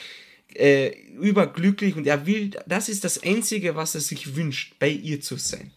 [0.53, 5.23] Äh, überglücklich und er will, das ist das Einzige, was er sich wünscht, bei ihr
[5.23, 5.71] zu sein.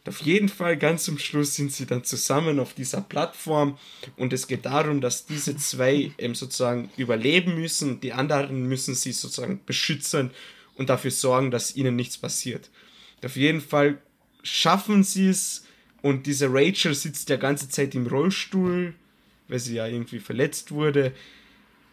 [0.00, 3.78] Und auf jeden Fall ganz zum Schluss sind sie dann zusammen auf dieser Plattform
[4.16, 9.12] und es geht darum, dass diese zwei ähm, sozusagen überleben müssen die anderen müssen sie
[9.12, 10.32] sozusagen beschützen
[10.74, 12.68] und dafür sorgen, dass ihnen nichts passiert.
[13.24, 13.98] Auf jeden Fall
[14.42, 15.66] schaffen sie es
[16.02, 18.94] und diese Rachel sitzt ja ganze Zeit im Rollstuhl,
[19.48, 21.12] weil sie ja irgendwie verletzt wurde.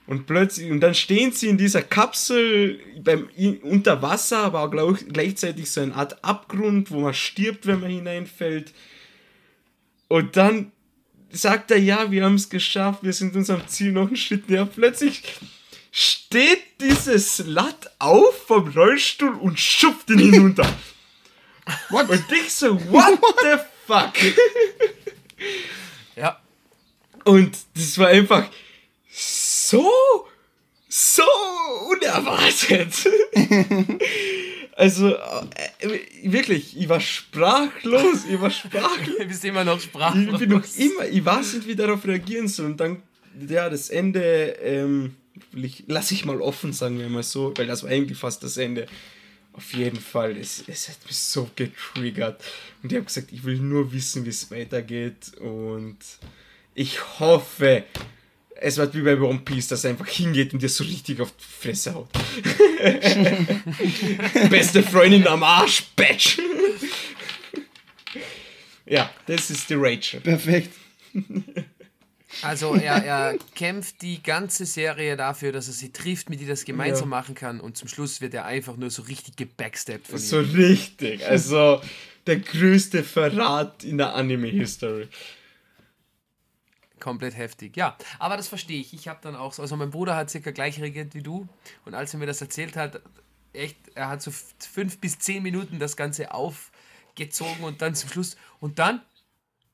[0.05, 3.27] Und plötzlich, und dann stehen sie in dieser Kapsel beim,
[3.63, 7.91] unter Wasser, aber auch glaub, gleichzeitig so eine Art Abgrund, wo man stirbt, wenn man
[7.91, 8.73] hineinfällt.
[10.07, 10.71] Und dann
[11.29, 14.65] sagt er, ja, wir haben es geschafft, wir sind unserem Ziel noch einen Schritt näher.
[14.65, 15.23] Plötzlich
[15.91, 20.67] steht dieses Slut auf vom Rollstuhl und schupft ihn hinunter.
[21.89, 22.09] What?
[22.09, 24.13] Und ich so, what the fuck?
[26.15, 26.39] Ja.
[27.23, 28.49] Und das war einfach
[29.09, 29.89] so,
[30.87, 31.23] so
[31.89, 32.93] unerwartet.
[34.75, 39.17] also, äh, wirklich, ich war sprachlos, ich war sprachlos.
[39.17, 40.77] Du bist immer noch Ich bin noch sprachlos.
[40.77, 42.67] immer, ich weiß nicht, wie darauf reagieren soll.
[42.67, 43.03] Und dann,
[43.47, 45.15] ja, das Ende, ähm,
[45.53, 48.57] ich, lass ich mal offen, sagen wir mal so, weil das war eigentlich fast das
[48.57, 48.87] Ende.
[49.57, 52.41] Auf jeden Fall, es, es hat mich so getriggert.
[52.81, 55.33] Und ich habe gesagt, ich will nur wissen, wie es weitergeht.
[55.39, 55.97] Und
[56.75, 57.83] ich hoffe,
[58.55, 61.31] es wird wie bei One Piece, dass er einfach hingeht und dir so richtig auf
[61.31, 62.09] die Fresse haut.
[64.49, 66.39] Beste Freundin am Arsch, Batch.
[68.85, 70.21] ja, das ist die Rachel.
[70.21, 70.69] Perfekt.
[72.41, 76.65] Also er, er kämpft die ganze Serie dafür, dass er sie trifft, mit ihr das
[76.65, 77.17] gemeinsam Ja.
[77.17, 80.51] machen kann und zum Schluss wird er einfach nur so richtig gebacksteppt von So ihm.
[80.55, 81.25] richtig.
[81.27, 81.81] Also
[82.25, 85.07] der größte Verrat in der Anime-History.
[86.99, 87.95] Komplett heftig, ja.
[88.19, 88.93] Aber das verstehe ich.
[88.93, 91.47] Ich habe dann auch so, also mein Bruder hat circa gleich reagiert wie du
[91.85, 92.99] und als er mir das erzählt hat,
[93.53, 98.35] echt, er hat so fünf bis zehn Minuten das Ganze aufgezogen und dann zum Schluss
[98.59, 99.01] und dann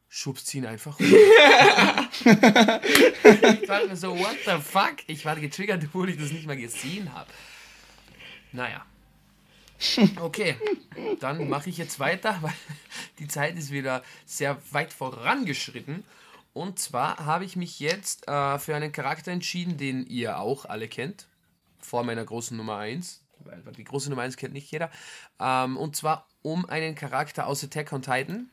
[0.09, 0.99] schubst sie ihn einfach.
[2.21, 4.97] ich war mir so, what the fuck?
[5.07, 7.29] Ich war getriggert, obwohl ich das nicht mal gesehen habe.
[8.51, 8.85] Naja.
[10.19, 10.55] Okay,
[11.19, 12.53] dann mache ich jetzt weiter, weil
[13.19, 16.03] die Zeit ist wieder sehr weit vorangeschritten.
[16.53, 20.87] Und zwar habe ich mich jetzt äh, für einen Charakter entschieden, den ihr auch alle
[20.87, 21.27] kennt.
[21.79, 23.21] Vor meiner großen Nummer 1.
[23.39, 24.91] Weil weil die große Nummer 1 kennt nicht jeder.
[25.39, 28.49] Ähm, und zwar um einen Charakter aus Attack on Titan,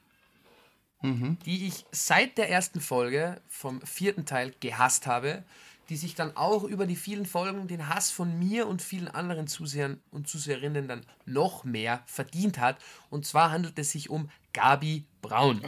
[1.03, 5.45] die ich seit der ersten Folge vom vierten Teil gehasst habe,
[5.89, 9.49] die sich dann auch über die vielen Folgen den Hass von mir und vielen anderen
[9.49, 12.77] Zusehern und Zuseherinnen dann noch mehr verdient hat.
[13.09, 15.63] Und zwar handelt es sich um Gabi Braun.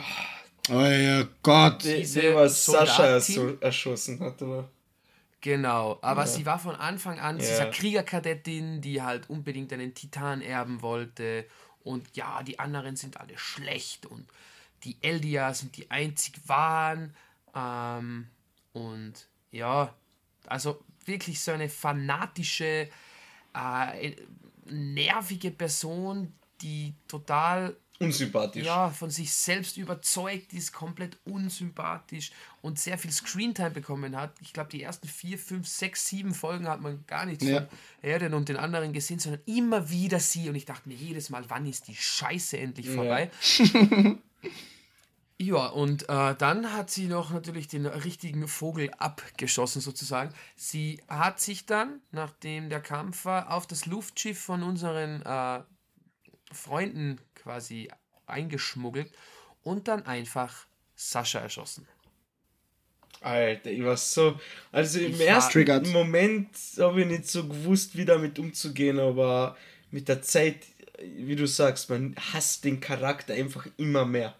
[0.70, 1.82] Oh ja Gott.
[1.82, 4.70] Die, Diese die was Sascha so erschossen hat, aber.
[5.40, 7.42] Genau, aber sie war von Anfang an Ja.
[7.42, 11.46] dieser Kriegerkadettin, die halt unbedingt einen Titan erben wollte.
[11.82, 14.24] Und ja, die anderen sind alle schlecht und
[14.84, 17.14] die Eldia sind die einzig wahren.
[17.54, 18.26] Ähm,
[18.72, 19.94] und ja,
[20.46, 22.88] also wirklich so eine fanatische,
[23.54, 24.16] äh,
[24.66, 28.64] nervige Person, die total Unsympathisch.
[28.64, 34.32] ja, von sich selbst überzeugt ist, komplett unsympathisch und sehr viel Screentime bekommen hat.
[34.40, 37.60] Ich glaube, die ersten vier, fünf, sechs, sieben Folgen hat man gar nichts Ja.
[37.66, 37.68] von
[38.02, 40.48] Erden und den anderen gesehen, sondern immer wieder sie.
[40.48, 43.30] Und ich dachte mir jedes Mal, wann ist die Scheiße endlich vorbei?
[43.58, 44.14] Ja,
[45.50, 50.32] und äh, dann hat sie noch natürlich den richtigen Vogel abgeschossen sozusagen.
[50.56, 55.62] Sie hat sich dann, nachdem der Kampf war, auf das Luftschiff von unseren äh,
[56.52, 57.88] Freunden quasi
[58.26, 59.10] eingeschmuggelt
[59.62, 61.88] und dann einfach Sascha erschossen.
[63.20, 64.38] Alter, ich war so.
[64.70, 65.86] Also im Ich ersten Triggered.
[65.88, 69.56] Moment habe ich nicht so gewusst, wie damit umzugehen, aber
[69.90, 70.66] mit der Zeit,
[71.00, 74.34] wie du sagst, man hasst den Charakter einfach immer mehr.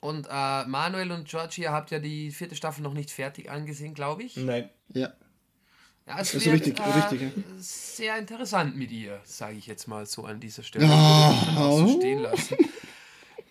[0.00, 3.94] Und äh, Manuel und George, ihr habt ja die vierte Staffel noch nicht fertig angesehen,
[3.94, 4.36] glaube ich.
[4.36, 4.70] Nein.
[4.92, 5.12] Ja.
[6.06, 7.30] Ja, es Das ist wird, richtig, äh, richtig, ja.
[7.58, 10.86] Sehr interessant mit ihr, sage ich jetzt mal so an dieser Stelle.
[10.88, 11.86] Oh.
[11.86, 12.56] So stehen lassen.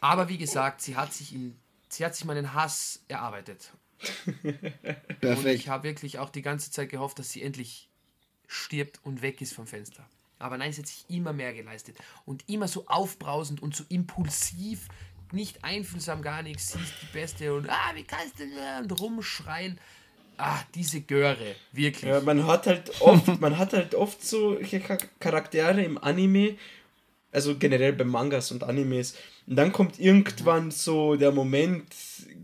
[0.01, 1.55] Aber wie gesagt, sie hat sich in,
[1.89, 3.71] sie hat sich meinen Hass erarbeitet.
[4.43, 5.59] Und Perfekt.
[5.59, 7.89] ich habe wirklich auch die ganze Zeit gehofft, dass sie endlich
[8.47, 10.07] stirbt und weg ist vom Fenster.
[10.39, 11.97] Aber nein, sie hat sich immer mehr geleistet.
[12.25, 14.87] Und immer so aufbrausend und so impulsiv,
[15.33, 16.73] nicht einfühlsam, gar nichts.
[16.73, 18.83] Sie ist die Beste und ah, wie kannst du denn?
[18.83, 19.79] Und rumschreien.
[20.37, 22.09] Ah, diese Göre, wirklich.
[22.11, 26.55] Ja, man hat halt oft, man hat halt oft Cha- Charaktere im Anime,
[27.31, 29.15] also generell bei Mangas und Animes.
[29.47, 31.85] Und dann kommt irgendwann so der Moment,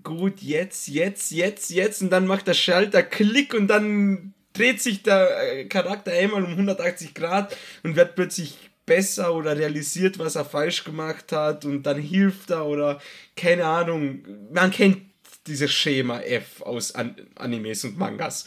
[0.04, 5.04] gut, jetzt, jetzt, jetzt, jetzt, und dann macht der Schalter Klick und dann dreht sich
[5.04, 10.46] der äh, Charakter einmal um 180 Grad und wird plötzlich besser oder realisiert, was er
[10.46, 13.02] falsch gemacht hat und dann hilft er oder
[13.36, 14.26] keine Ahnung.
[14.52, 15.02] Man kennt
[15.48, 18.46] dieses Schema F aus An Animes und Mangas.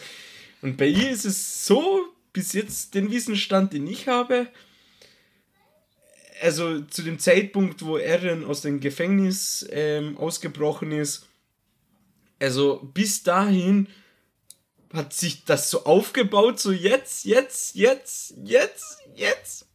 [0.63, 4.49] Und bei ihr ist es so, bis jetzt den Wissensstand, den ich habe,
[6.43, 11.27] also zu dem Zeitpunkt, wo Eren aus dem Gefängnis ähm, ausgebrochen ist,
[12.39, 13.89] also bis dahin
[14.93, 19.66] hat sich das so aufgebaut, so jetzt, jetzt, jetzt, jetzt, jetzt,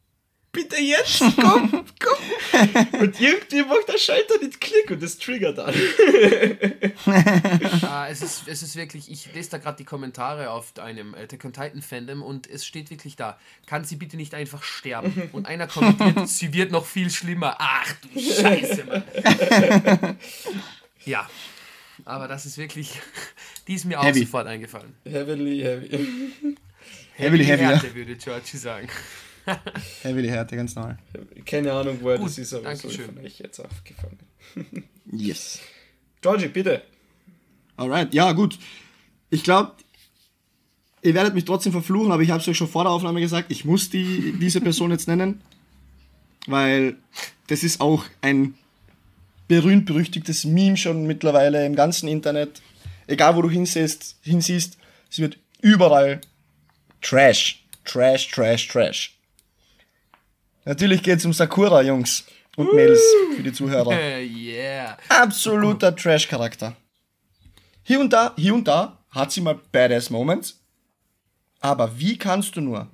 [0.51, 2.91] bitte jetzt, komm, komm.
[2.99, 5.73] Und irgendwie macht der Schalter nicht Klick und das triggert an.
[7.83, 11.45] Ah, es, ist, es ist wirklich, ich lese da gerade die Kommentare auf einem Attack
[11.45, 15.29] on Titan Fandom und es steht wirklich da, kann sie bitte nicht einfach sterben?
[15.31, 17.55] Und einer kommentiert, sie wird noch viel schlimmer.
[17.59, 20.17] Ach du Scheiße, Mann.
[21.05, 21.29] Ja,
[22.05, 22.99] aber das ist wirklich,
[23.67, 24.21] die ist mir auch Heavy.
[24.21, 24.95] sofort eingefallen.
[25.05, 26.57] Heavily, heavy.
[27.15, 27.69] Heavily, heavy, ja.
[27.69, 28.89] Härte, würde Georgie sagen.
[30.03, 30.97] Heavily Härte, ganz normal.
[31.45, 33.05] Keine Ahnung, woher Gut, das ist, aber so Dankeschön.
[33.05, 34.19] von euch jetzt aufgefangen.
[35.13, 35.59] Yes.
[36.21, 36.83] Georgie, bitte.
[37.75, 38.57] Alright, ja, gut.
[39.29, 39.73] Ich glaube,
[41.01, 43.51] ihr werdet mich trotzdem verfluchen, aber ich habe es euch schon vor der Aufnahme gesagt,
[43.51, 45.41] ich muss die, diese Person jetzt nennen,
[46.47, 46.95] weil
[47.47, 48.53] das ist auch ein
[49.47, 52.61] berühmt-berüchtigtes Meme schon mittlerweile im ganzen Internet.
[53.07, 54.77] Egal, wo du hinsiehst, hinsiehst
[55.09, 56.21] es wird überall
[57.01, 59.17] Trash, Trash, Trash, Trash.
[60.65, 63.01] Natürlich geht es um Sakura, Jungs und Mädels
[63.35, 63.91] für die Zuhörer.
[64.21, 64.97] Yeah.
[65.09, 66.75] Absoluter Trash-Charakter.
[67.83, 70.59] Hier und da, hier und da hat sie mal Badass Moments.
[71.59, 72.87] Aber wie kannst du nur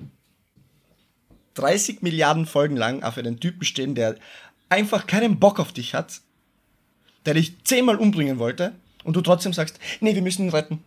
[1.56, 4.16] 30 Milliarden Folgen lang auf einen Typen stehen, der
[4.70, 6.22] einfach keinen Bock auf dich hat,
[7.26, 10.84] der dich zehnmal umbringen wollte und du trotzdem sagst, nee, wir müssen ihn retten.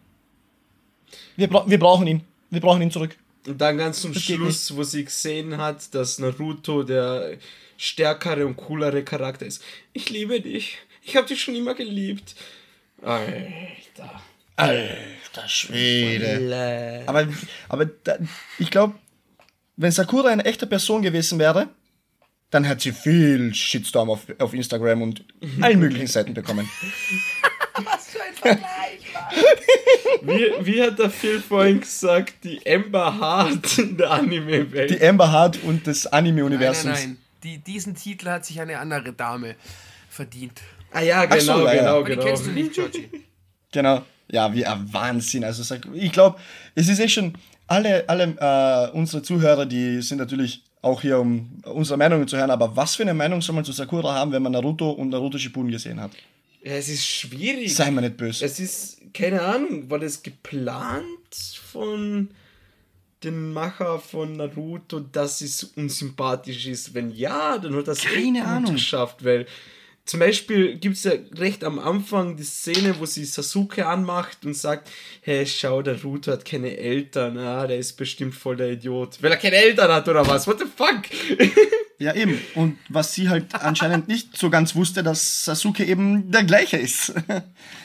[1.37, 2.25] Wir, bra wir brauchen ihn.
[2.51, 3.17] Wir brauchen ihn zurück.
[3.47, 7.39] Und dann ganz zum Das Schluss, wo sie gesehen hat, dass Naruto der
[7.77, 9.63] stärkere und coolere Charakter ist.
[9.93, 10.79] Ich liebe dich.
[11.03, 12.35] Ich habe dich schon immer geliebt.
[13.03, 14.23] Alter.
[14.57, 17.03] Alter Schwede.
[17.07, 17.27] Aber,
[17.69, 18.19] aber da,
[18.59, 18.95] ich glaube,
[19.77, 21.69] wenn Sakura eine echte Person gewesen wäre,
[22.51, 25.25] dann hätte sie viel Shitstorm auf, auf Instagram und
[25.61, 26.69] allen möglichen Seiten bekommen.
[30.23, 34.91] Wie, wie hat der Phil vorhin gesagt, die Ember Hart in der Anime-Welt?
[34.91, 36.85] Die Amber Hart und des Nein, Anime-Universums.
[36.85, 37.19] nein, nein.
[37.43, 39.57] Die, diesen Titel hat sich eine andere Dame
[40.11, 40.61] verdient.
[40.93, 42.25] Ah ja, Ach so, genau, ja, genau, Aber die genau.
[42.27, 43.09] kennst du nicht, Georgie.
[43.73, 44.03] Genau.
[44.31, 45.45] Ja, wie ein Wahnsinn.
[45.45, 46.39] Also ich glaube,
[46.75, 47.35] es ist echt schon,
[47.67, 52.51] alle, alle äh, unsere Zuhörer, die sind natürlich auch hier, um unsere Meinungen zu hören,
[52.51, 55.39] aber was für eine Meinung soll man zu Sakura haben, wenn man Naruto und Naruto
[55.39, 56.11] Shippuden gesehen hat?
[56.63, 57.75] Ja, es ist schwierig.
[57.75, 58.45] Sei mal nicht böse.
[58.45, 61.35] Es ist, keine Ahnung, war das geplant
[61.73, 62.29] von
[63.23, 66.95] den Macher von Naruto, dass es unsympathisch ist?
[66.95, 68.73] Wenn ja, dann hat das Keine gut Ahnung.
[68.75, 69.47] geschafft, weil
[70.05, 74.55] zum Beispiel gibt es ja recht am Anfang die Szene, wo sie Sasuke anmacht und
[74.55, 74.91] sagt,
[75.23, 79.23] hey, schau, der Naruto hat keine Eltern, ah, der ist bestimmt voll der Idiot.
[79.23, 80.47] Weil er keine Eltern hat oder was?
[80.47, 81.03] What the fuck?
[82.01, 82.41] Ja, eben.
[82.55, 87.15] Und was sie halt anscheinend nicht so ganz wusste, dass Sasuke eben der gleiche ist.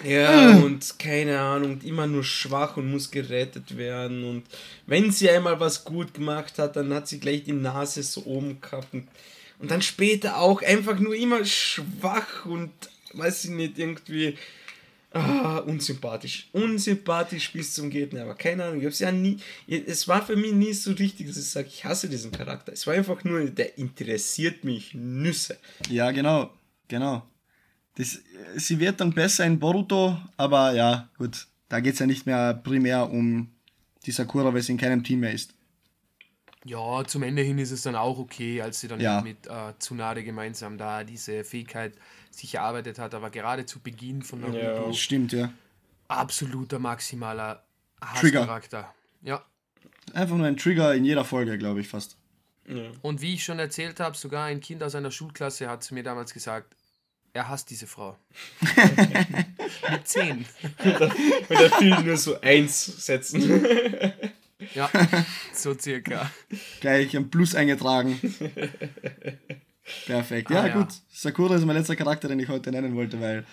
[0.04, 4.24] Ja, und keine Ahnung, immer nur schwach und muss gerettet werden.
[4.24, 4.44] Und
[4.86, 8.62] wenn sie einmal was gut gemacht hat, dann hat sie gleich die Nase so oben
[8.62, 8.94] gehabt.
[8.94, 9.08] Und,
[9.60, 12.72] und dann später auch einfach nur immer schwach und
[13.14, 14.38] weiß ich nicht, irgendwie
[15.16, 16.48] ah, unsympathisch.
[16.52, 18.22] Unsympathisch bis zum geht nicht.
[18.22, 19.38] Aber keine Ahnung, ich hab's ja nie.
[19.68, 22.72] Es war für mich nie so richtig, dass ich sage, ich hasse diesen Charakter.
[22.74, 25.58] Es war einfach nur, der interessiert mich Nüsse.
[25.90, 26.52] ja, genau.
[26.88, 27.24] Genau.
[27.96, 28.20] Das,
[28.58, 31.48] sie wird dann besser in Boruto, aber ja, gut.
[31.70, 33.50] Da geht's ja nicht mehr primär um
[34.06, 35.54] die Sakura, weil sie in keinem Team mehr ist.
[36.64, 39.22] Ja, zum Ende hin ist es dann auch okay, als sie dann Ja.
[39.22, 41.94] mit äh, Tsunade gemeinsam da diese Fähigkeit
[42.38, 43.14] sich erarbeitet hat.
[43.14, 44.94] Aber gerade zu Beginn von Naruto, Ja.
[44.94, 45.52] Stimmt, ja.
[46.08, 47.64] absoluter maximaler.
[48.02, 48.94] Hasscharakter.
[49.22, 49.44] Ja.
[50.14, 52.18] Einfach nur ein Trigger in jeder Folge, glaube ich fast.
[53.02, 56.04] Und wie ich schon erzählt habe, sogar ein Kind aus einer Schulklasse hat zu mir
[56.04, 56.76] damals gesagt,
[57.34, 58.18] er hasst diese Frau.
[59.92, 60.46] Mit 10.
[60.84, 63.66] Und der Film nur so eins setzen.
[64.74, 64.90] Ja,
[65.54, 66.32] so circa.
[66.82, 68.20] Gleich ein Plus eingetragen.
[70.06, 70.50] Perfekt.
[70.50, 70.74] Ja, Ah, ja.
[70.80, 70.88] gut.
[71.14, 73.46] Sakura ist mein letzter Charakter, den ich heute nennen wollte, weil.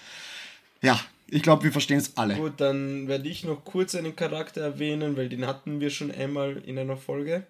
[0.80, 2.34] Ja, ich glaube, wir verstehen es alle.
[2.34, 6.56] Gut, dann werde ich noch kurz einen Charakter erwähnen, weil den hatten wir schon einmal
[6.66, 7.44] in einer Folge.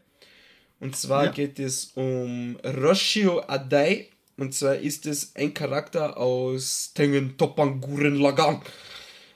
[0.80, 1.30] Und zwar Ja.
[1.30, 4.08] geht es um Roshio Adai.
[4.36, 8.60] Und zwar ist es ein Charakter aus Tengen Toppan Guren Lagan.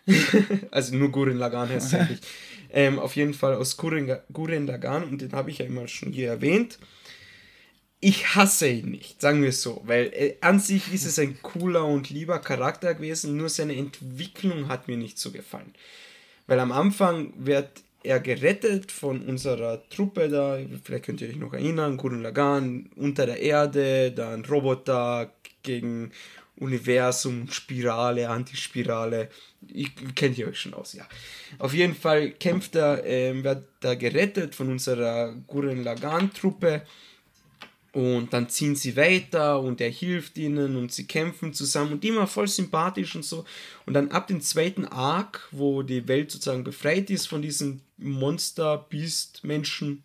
[0.70, 2.20] also nur Guren Lagan heißt es eigentlich.
[2.72, 6.12] Ähm, auf jeden Fall aus Guren, Guren Lagan und den habe ich ja immer schon
[6.12, 6.78] hier erwähnt.
[8.08, 11.42] Ich hasse ihn nicht, sagen wir es so, weil äh, an sich ist es ein
[11.42, 15.74] cooler und lieber Charakter gewesen, nur seine Entwicklung hat mir nicht so gefallen.
[16.46, 17.68] Weil am Anfang wird
[18.04, 23.26] er gerettet von unserer Truppe da, vielleicht könnt ihr euch noch erinnern, Gurren Lagann, unter
[23.26, 25.32] der Erde, dann Roboter
[25.64, 26.12] gegen
[26.60, 29.30] Universum, Spirale, Antispirale.
[29.66, 31.08] Ich, kennt ihr euch schon aus, ja.
[31.58, 36.82] Auf jeden Fall kämpft er, ähm, wird da gerettet von unserer Gurren Lagann Truppe.
[37.96, 42.26] Und dann ziehen sie weiter und er hilft ihnen und sie kämpfen zusammen und immer
[42.26, 43.46] voll sympathisch und so.
[43.86, 48.84] Und dann ab dem zweiten Arc, wo die Welt sozusagen befreit ist von diesen Monster,
[48.90, 50.04] Beast, Menschen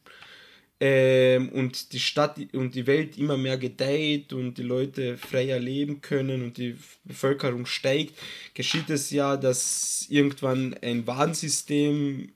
[0.79, 5.99] ähm, und die Stadt und die Welt immer mehr gedeiht und die Leute freier leben
[5.99, 8.17] können und die Bevölkerung steigt,
[8.53, 12.31] geschieht es ja, dass irgendwann ein Warnsystem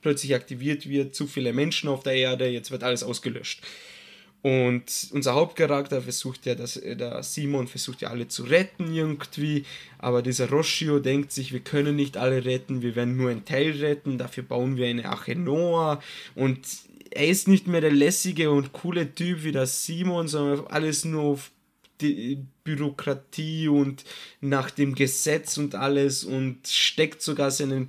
[0.00, 3.60] plötzlich aktiviert wird, zu viele Menschen auf der Erde, jetzt wird alles ausgelöscht.
[4.46, 9.64] Und unser Hauptcharakter versucht ja, dass der Simon versucht ja alle zu retten irgendwie,
[9.98, 13.72] aber dieser Roshio denkt sich, wir können nicht alle retten, wir werden nur einen Teil
[13.72, 16.00] retten, dafür bauen wir eine Arche Noah.
[16.36, 16.60] Und
[17.10, 21.24] er ist nicht mehr der lässige und coole Typ wie der Simon, sondern alles nur
[21.24, 21.50] auf
[22.00, 24.04] die Bürokratie und
[24.40, 27.88] nach dem Gesetz und alles und steckt sogar seinen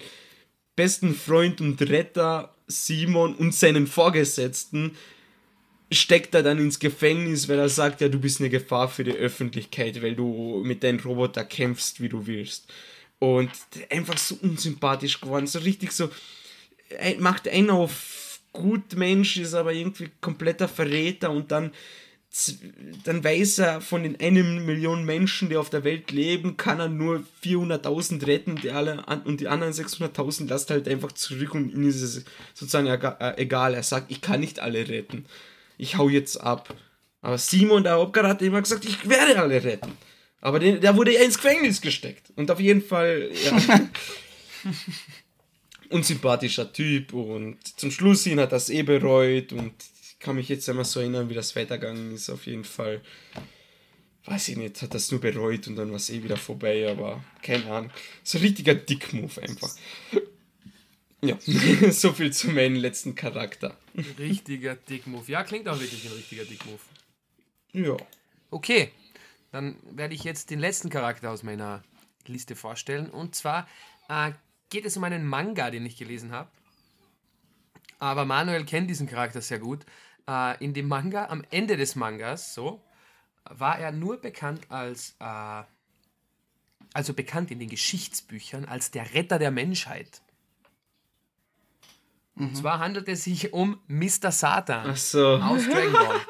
[0.75, 4.93] besten Freund und Retter Simon und seinen Vorgesetzten
[5.91, 9.15] steckt er dann ins Gefängnis, weil er sagt, ja, du bist eine Gefahr für die
[9.15, 12.67] Öffentlichkeit, weil du mit deinem Roboter kämpfst, wie du willst.
[13.19, 13.49] Und
[13.89, 16.09] einfach so unsympathisch geworden, so richtig so,
[17.19, 21.71] macht einen auf gut Mensch, ist aber irgendwie kompletter Verräter und dann,
[23.03, 26.89] dann weiß er, von den einen Million Menschen, die auf der Welt leben, kann er
[26.89, 31.87] nur 400.000 retten die alle, und die anderen 600.000 lässt halt einfach zurück und ihm
[31.87, 32.87] ist es sozusagen
[33.37, 33.73] egal.
[33.73, 35.25] Er sagt, ich kann nicht alle retten
[35.77, 36.73] ich hau jetzt ab.
[37.21, 39.91] Aber Simon, der Hauptcharakter, hat immer gesagt, ich werde alle retten.
[40.41, 42.31] Aber den, der wurde ja ins Gefängnis gesteckt.
[42.35, 43.89] Und auf jeden Fall, ja.
[45.89, 47.13] unsympathischer Typ.
[47.13, 49.51] Und zum Schluss hin hat das eh bereut.
[49.51, 52.29] Und ich kann mich jetzt einmal so erinnern, wie das weitergegangen ist.
[52.29, 53.01] Auf jeden Fall,
[54.25, 56.89] weiß ich nicht, hat das nur bereut und dann war es eh wieder vorbei.
[56.89, 57.91] Aber keine Ahnung.
[58.23, 59.75] So ein richtiger Dick-Move einfach.
[61.21, 61.37] Ja,
[61.91, 63.75] so viel zu meinem letzten Charakter.
[64.19, 65.29] Richtiger Dickmove.
[65.29, 66.81] Ja, klingt auch wirklich ein richtiger Dickmove.
[67.73, 67.97] Ja.
[68.51, 68.91] Okay,
[69.51, 71.83] dann werde ich jetzt den letzten Charakter aus meiner
[72.25, 73.09] Liste vorstellen.
[73.09, 73.67] Und zwar
[74.09, 74.31] äh,
[74.69, 76.49] geht es um einen Manga, den ich gelesen habe.
[77.99, 79.85] Aber Manuel kennt diesen Charakter sehr gut.
[80.27, 82.81] Äh, in dem Manga, am Ende des Mangas, so,
[83.45, 85.63] war er nur bekannt als, äh,
[86.93, 90.21] also bekannt in den Geschichtsbüchern als der Retter der Menschheit.
[92.37, 92.55] Und mhm.
[92.55, 94.31] zwar handelt es sich um Mr.
[94.31, 95.37] Satan so.
[95.37, 96.21] aus Dragon Ball.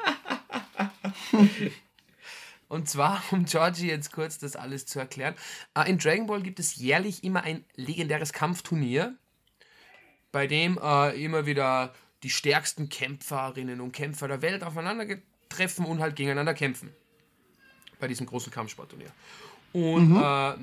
[2.68, 5.34] Und zwar, um Georgie jetzt kurz das alles zu erklären.
[5.74, 9.16] Äh, in Dragon Ball gibt es jährlich immer ein legendäres Kampfturnier,
[10.32, 15.06] bei dem äh, immer wieder die stärksten Kämpferinnen und Kämpfer der Welt aufeinander
[15.48, 16.90] treffen und halt gegeneinander kämpfen.
[18.00, 19.10] Bei diesem großen Kampfsportturnier.
[19.72, 20.22] Und mhm.
[20.22, 20.54] äh,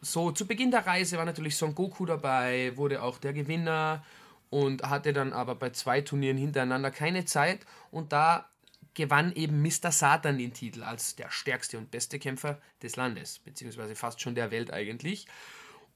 [0.00, 4.04] so zu Beginn der Reise war natürlich Son Goku dabei, wurde auch der Gewinner
[4.50, 8.48] und hatte dann aber bei zwei Turnieren hintereinander keine Zeit und da
[8.94, 9.92] gewann eben Mr.
[9.92, 14.50] Satan den Titel als der stärkste und beste Kämpfer des Landes, beziehungsweise fast schon der
[14.50, 15.26] Welt eigentlich.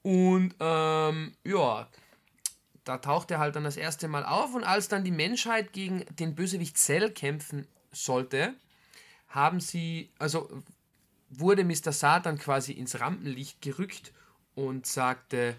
[0.03, 1.87] Und ähm, ja,
[2.83, 6.05] da taucht er halt dann das erste Mal auf und als dann die Menschheit gegen
[6.15, 8.53] den Bösewicht Cell kämpfen sollte,
[9.27, 10.49] haben sie, also
[11.29, 11.91] wurde Mr.
[11.91, 14.11] Satan quasi ins Rampenlicht gerückt
[14.55, 15.55] und sagte,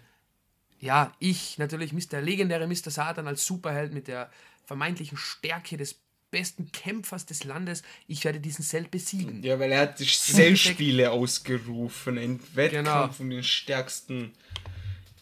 [0.83, 2.19] ja, ich natürlich, Mr.
[2.19, 2.91] legendäre Mr.
[2.91, 4.29] Satan als Superheld mit der
[4.65, 5.95] vermeintlichen Stärke des
[6.29, 9.41] besten Kämpfers des Landes, ich werde diesen Cell besiegen.
[9.43, 13.23] Ja, weil er hat die Cell-Spiele ausgerufen, ein Wettkampf genau.
[13.23, 14.33] um den stärksten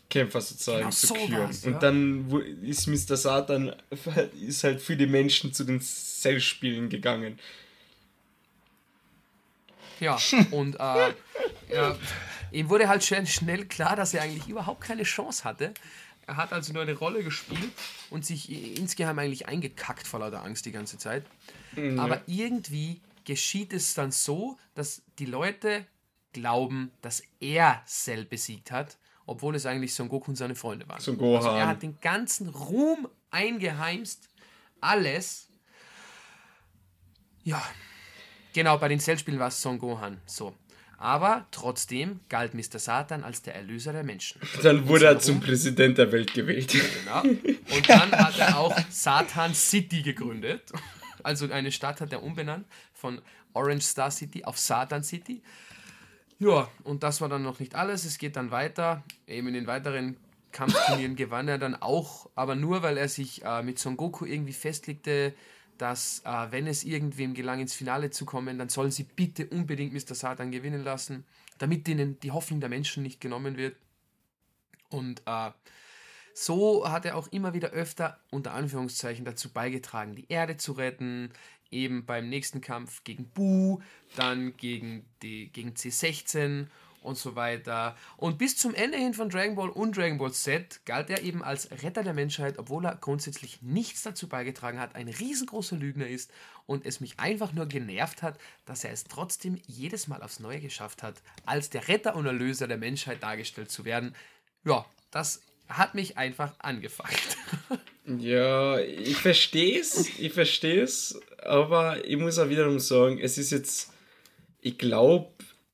[0.09, 1.51] Kämpfer sozusagen genau zu küren.
[1.51, 1.67] Ja.
[1.67, 3.15] Und dann ist Mr.
[3.15, 3.75] Satan
[4.41, 7.37] ist halt für die Menschen zu den Cell-Spielen gegangen.
[9.99, 10.17] Ja,
[10.51, 11.13] und äh,
[11.71, 11.95] ja,
[12.51, 15.73] ihm wurde halt schnell, schnell klar, dass er eigentlich überhaupt keine Chance hatte.
[16.27, 17.71] Er hat also nur eine Rolle gespielt
[18.09, 21.25] und sich insgeheim eigentlich eingekackt vor lauter Angst die ganze Zeit.
[21.75, 21.99] Mhm.
[21.99, 25.85] Aber irgendwie geschieht es dann so, dass die Leute
[26.33, 31.01] glauben, dass er Cell besiegt hat, obwohl es eigentlich Son Goku und seine Freunde waren.
[31.01, 31.37] Son Gohan.
[31.37, 34.29] Also er hat den ganzen Ruhm eingeheimst,
[34.79, 35.49] alles.
[37.43, 37.61] Ja,
[38.53, 40.21] genau, bei den Cell-Spielen war es Son Gohan.
[40.25, 40.55] So.
[41.01, 42.77] Aber trotzdem galt Mr.
[42.77, 44.39] Satan als der Erlöser der Menschen.
[44.61, 46.71] Dann wurde er zum Präsident der Welt gewählt.
[46.71, 47.21] Genau.
[47.21, 50.71] Und dann hat er auch Satan City gegründet.
[51.23, 53.19] Also eine Stadt hat er umbenannt von
[53.53, 55.41] Orange Star City auf Satan City.
[56.37, 58.05] Ja, und das war dann noch nicht alles.
[58.05, 59.03] Es geht dann weiter.
[59.25, 60.17] Eben in den weiteren
[60.51, 64.53] Kampfturnieren gewann er dann auch, aber nur weil er sich äh, mit Son Goku irgendwie
[64.53, 65.33] festlegte,
[65.77, 69.93] dass äh, wenn es irgendwem gelang, ins Finale zu kommen, dann sollen sie bitte unbedingt
[69.93, 70.15] Mr.
[70.15, 71.25] Satan gewinnen lassen,
[71.57, 73.75] damit ihnen die Hoffnung der Menschen nicht genommen wird.
[74.89, 75.51] Und äh,
[76.33, 81.31] so hat er auch immer wieder öfter unter Anführungszeichen dazu beigetragen, die Erde zu retten.
[81.69, 83.79] Eben beim nächsten Kampf gegen Bu,
[84.17, 86.67] dann gegen, die, gegen C16
[87.01, 87.95] und so weiter.
[88.15, 91.43] Und bis zum Ende hin von Dragon Ball und Dragon Ball Z galt er eben
[91.43, 96.31] als Retter der Menschheit, obwohl er grundsätzlich nichts dazu beigetragen hat, ein riesengroßer Lügner ist
[96.67, 100.59] und es mich einfach nur genervt hat, dass er es trotzdem jedes Mal aufs Neue
[100.59, 104.15] geschafft hat, als der Retter und Erlöser der Menschheit dargestellt zu werden.
[104.63, 107.15] Ja, das hat mich einfach angefangen.
[108.17, 113.51] Ja, ich verstehe es, ich verstehe es, aber ich muss auch wiederum sagen, es ist
[113.51, 113.93] jetzt,
[114.59, 115.31] ich glaube,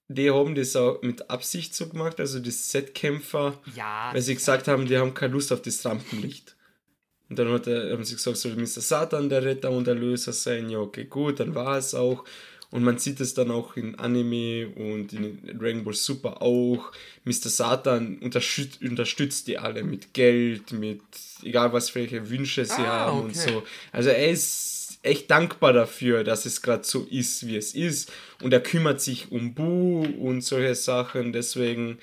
[0.10, 4.68] die haben das auch mit Absicht so gemacht, also die Setkämpfer, Ja, weil sie gesagt
[4.68, 6.55] haben, die haben keine Lust auf das Rampenlicht.
[7.30, 8.68] Und dann hat er, haben sie gesagt, soll Mr.
[8.82, 10.70] Satan der Retter und Erlöser sein?
[10.70, 12.24] Ja, okay, gut, dann war es auch.
[12.70, 16.91] Und man sieht es dann auch in Anime und in Dragon Ball Super auch.
[17.24, 17.49] Mr.
[17.49, 21.01] Satan unterstützt, unterstützt die alle mit Geld, mit
[21.43, 23.51] egal was für welche Wünsche sie Ah, haben und okay.
[23.53, 23.64] so.
[23.93, 24.76] Also er ist
[25.08, 28.12] echt dankbar dafür, dass es gerade so ist, wie es ist.
[28.41, 31.34] Und er kümmert sich um Bu und solche Sachen.
[31.34, 31.99] Deswegen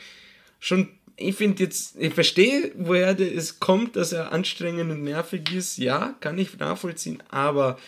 [0.61, 5.79] schon, ich finde jetzt, ich verstehe, woher es kommt, dass er anstrengend und nervig ist.
[5.79, 7.79] Ja, kann ich nachvollziehen, aber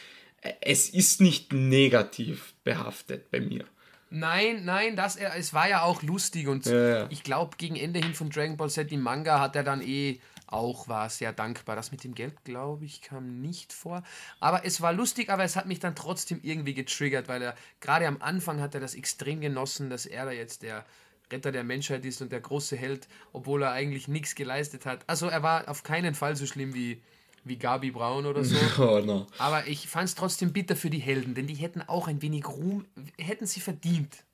[0.60, 3.64] es ist nicht negativ behaftet bei mir.
[4.10, 7.06] Nein, nein, das, er, es war ja auch lustig und Ja, ja.
[7.10, 10.20] ich glaube, gegen Ende hin von Dragon Ball Z im Manga hat er dann eh
[10.46, 11.76] auch war sehr dankbar.
[11.76, 14.02] Das mit dem Geld, glaube ich, kam nicht vor.
[14.40, 18.06] Aber es war lustig, aber es hat mich dann trotzdem irgendwie getriggert, weil er gerade
[18.06, 20.84] am Anfang hat er das extrem genossen, dass er da jetzt der
[21.30, 25.00] Retter der Menschheit ist und der große Held, obwohl er eigentlich nichts geleistet hat.
[25.08, 27.02] Also er war auf keinen Fall so schlimm wie,
[27.42, 28.56] wie Gabi Braun oder so.
[28.78, 29.26] Oh, no.
[29.38, 32.46] Aber ich fand es trotzdem bitter für die Helden, denn die hätten auch ein wenig
[32.46, 32.86] Ruhm,
[33.18, 34.24] hätten sie verdient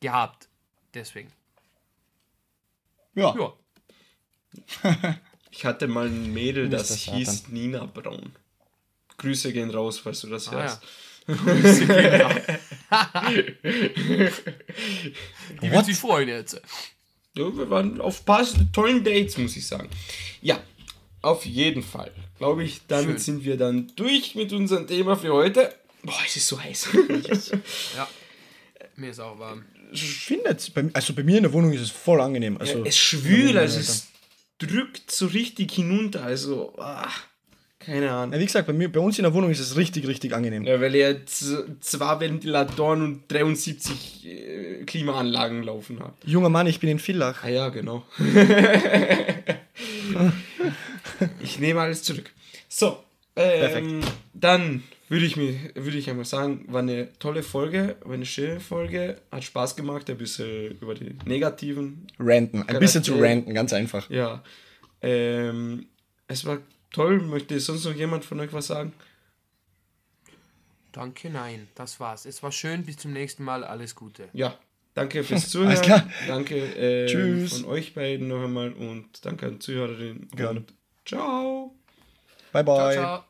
[0.00, 0.48] gehabt.
[0.94, 1.30] Deswegen.
[3.14, 3.34] Ja.
[3.36, 3.52] Ja.
[5.58, 7.18] Ich hatte mal ein Mädel, das Satan.
[7.18, 8.30] hieß Nina Braun.
[9.16, 10.82] Grüße gehen raus, falls du das Ah, hörst.
[15.60, 16.62] Die wird sich freuen jetzt.
[17.36, 19.88] Ja, wir waren auf ein paar tollen Dates, muss ich sagen.
[20.42, 20.60] Ja,
[21.22, 22.12] auf jeden Fall.
[22.38, 23.18] Glaube ich, damit Schön.
[23.18, 25.74] sind wir dann durch mit unserem Thema für heute.
[26.04, 26.90] Boah, es ist so heiß.
[27.96, 28.08] Ja.
[28.94, 29.64] Mir ist auch warm.
[29.90, 32.58] Ich finde jetzt, bei, also bei mir in der Wohnung ist es voll angenehm.
[32.58, 34.06] Also, es schwül, Ja, also es
[34.58, 36.24] drückt so richtig hinunter.
[36.24, 37.08] Also, ah,
[37.78, 38.34] keine Ahnung.
[38.34, 40.64] Ja, wie gesagt, bei, mir, bei uns in der Wohnung ist es richtig, richtig angenehm.
[40.64, 46.14] Ja, weil er zwei Ventilatoren und 73 äh, Klimaanlagen laufen hat.
[46.24, 47.44] Junger Mann, ich bin in Villach.
[47.44, 48.04] Ah ja, genau.
[51.42, 52.30] ich nehme alles zurück.
[52.68, 52.98] So,
[53.36, 54.00] ähm,
[54.34, 58.60] dann würde ich mir, würde ich einmal sagen, war eine tolle Folge, war eine schöne
[58.60, 62.62] Folge, hat Spaß gemacht, ein bisschen über die negativen, Ranten.
[62.62, 64.08] Ein bisschen zu ranten, ganz einfach.
[64.10, 64.42] ja.
[65.00, 65.86] Ähm,
[66.26, 66.58] es war
[66.90, 67.20] toll.
[67.20, 68.92] Möchte sonst noch jemand von euch was sagen?
[70.92, 71.68] Danke, nein.
[71.74, 72.26] Das war's.
[72.26, 72.84] Es war schön.
[72.84, 73.62] Bis zum nächsten Mal.
[73.64, 74.28] Alles Gute.
[74.32, 74.58] Ja,
[74.94, 75.68] danke fürs Zuhören.
[75.68, 76.10] Alles klar.
[76.26, 77.58] Danke äh, Tschüss.
[77.60, 80.28] von euch beiden noch einmal und danke an Zuhörerinnen.
[80.34, 80.60] Gerne.
[80.60, 81.74] Und ciao.
[82.52, 82.74] Bye, bye.
[82.74, 83.27] Ciao, ciao.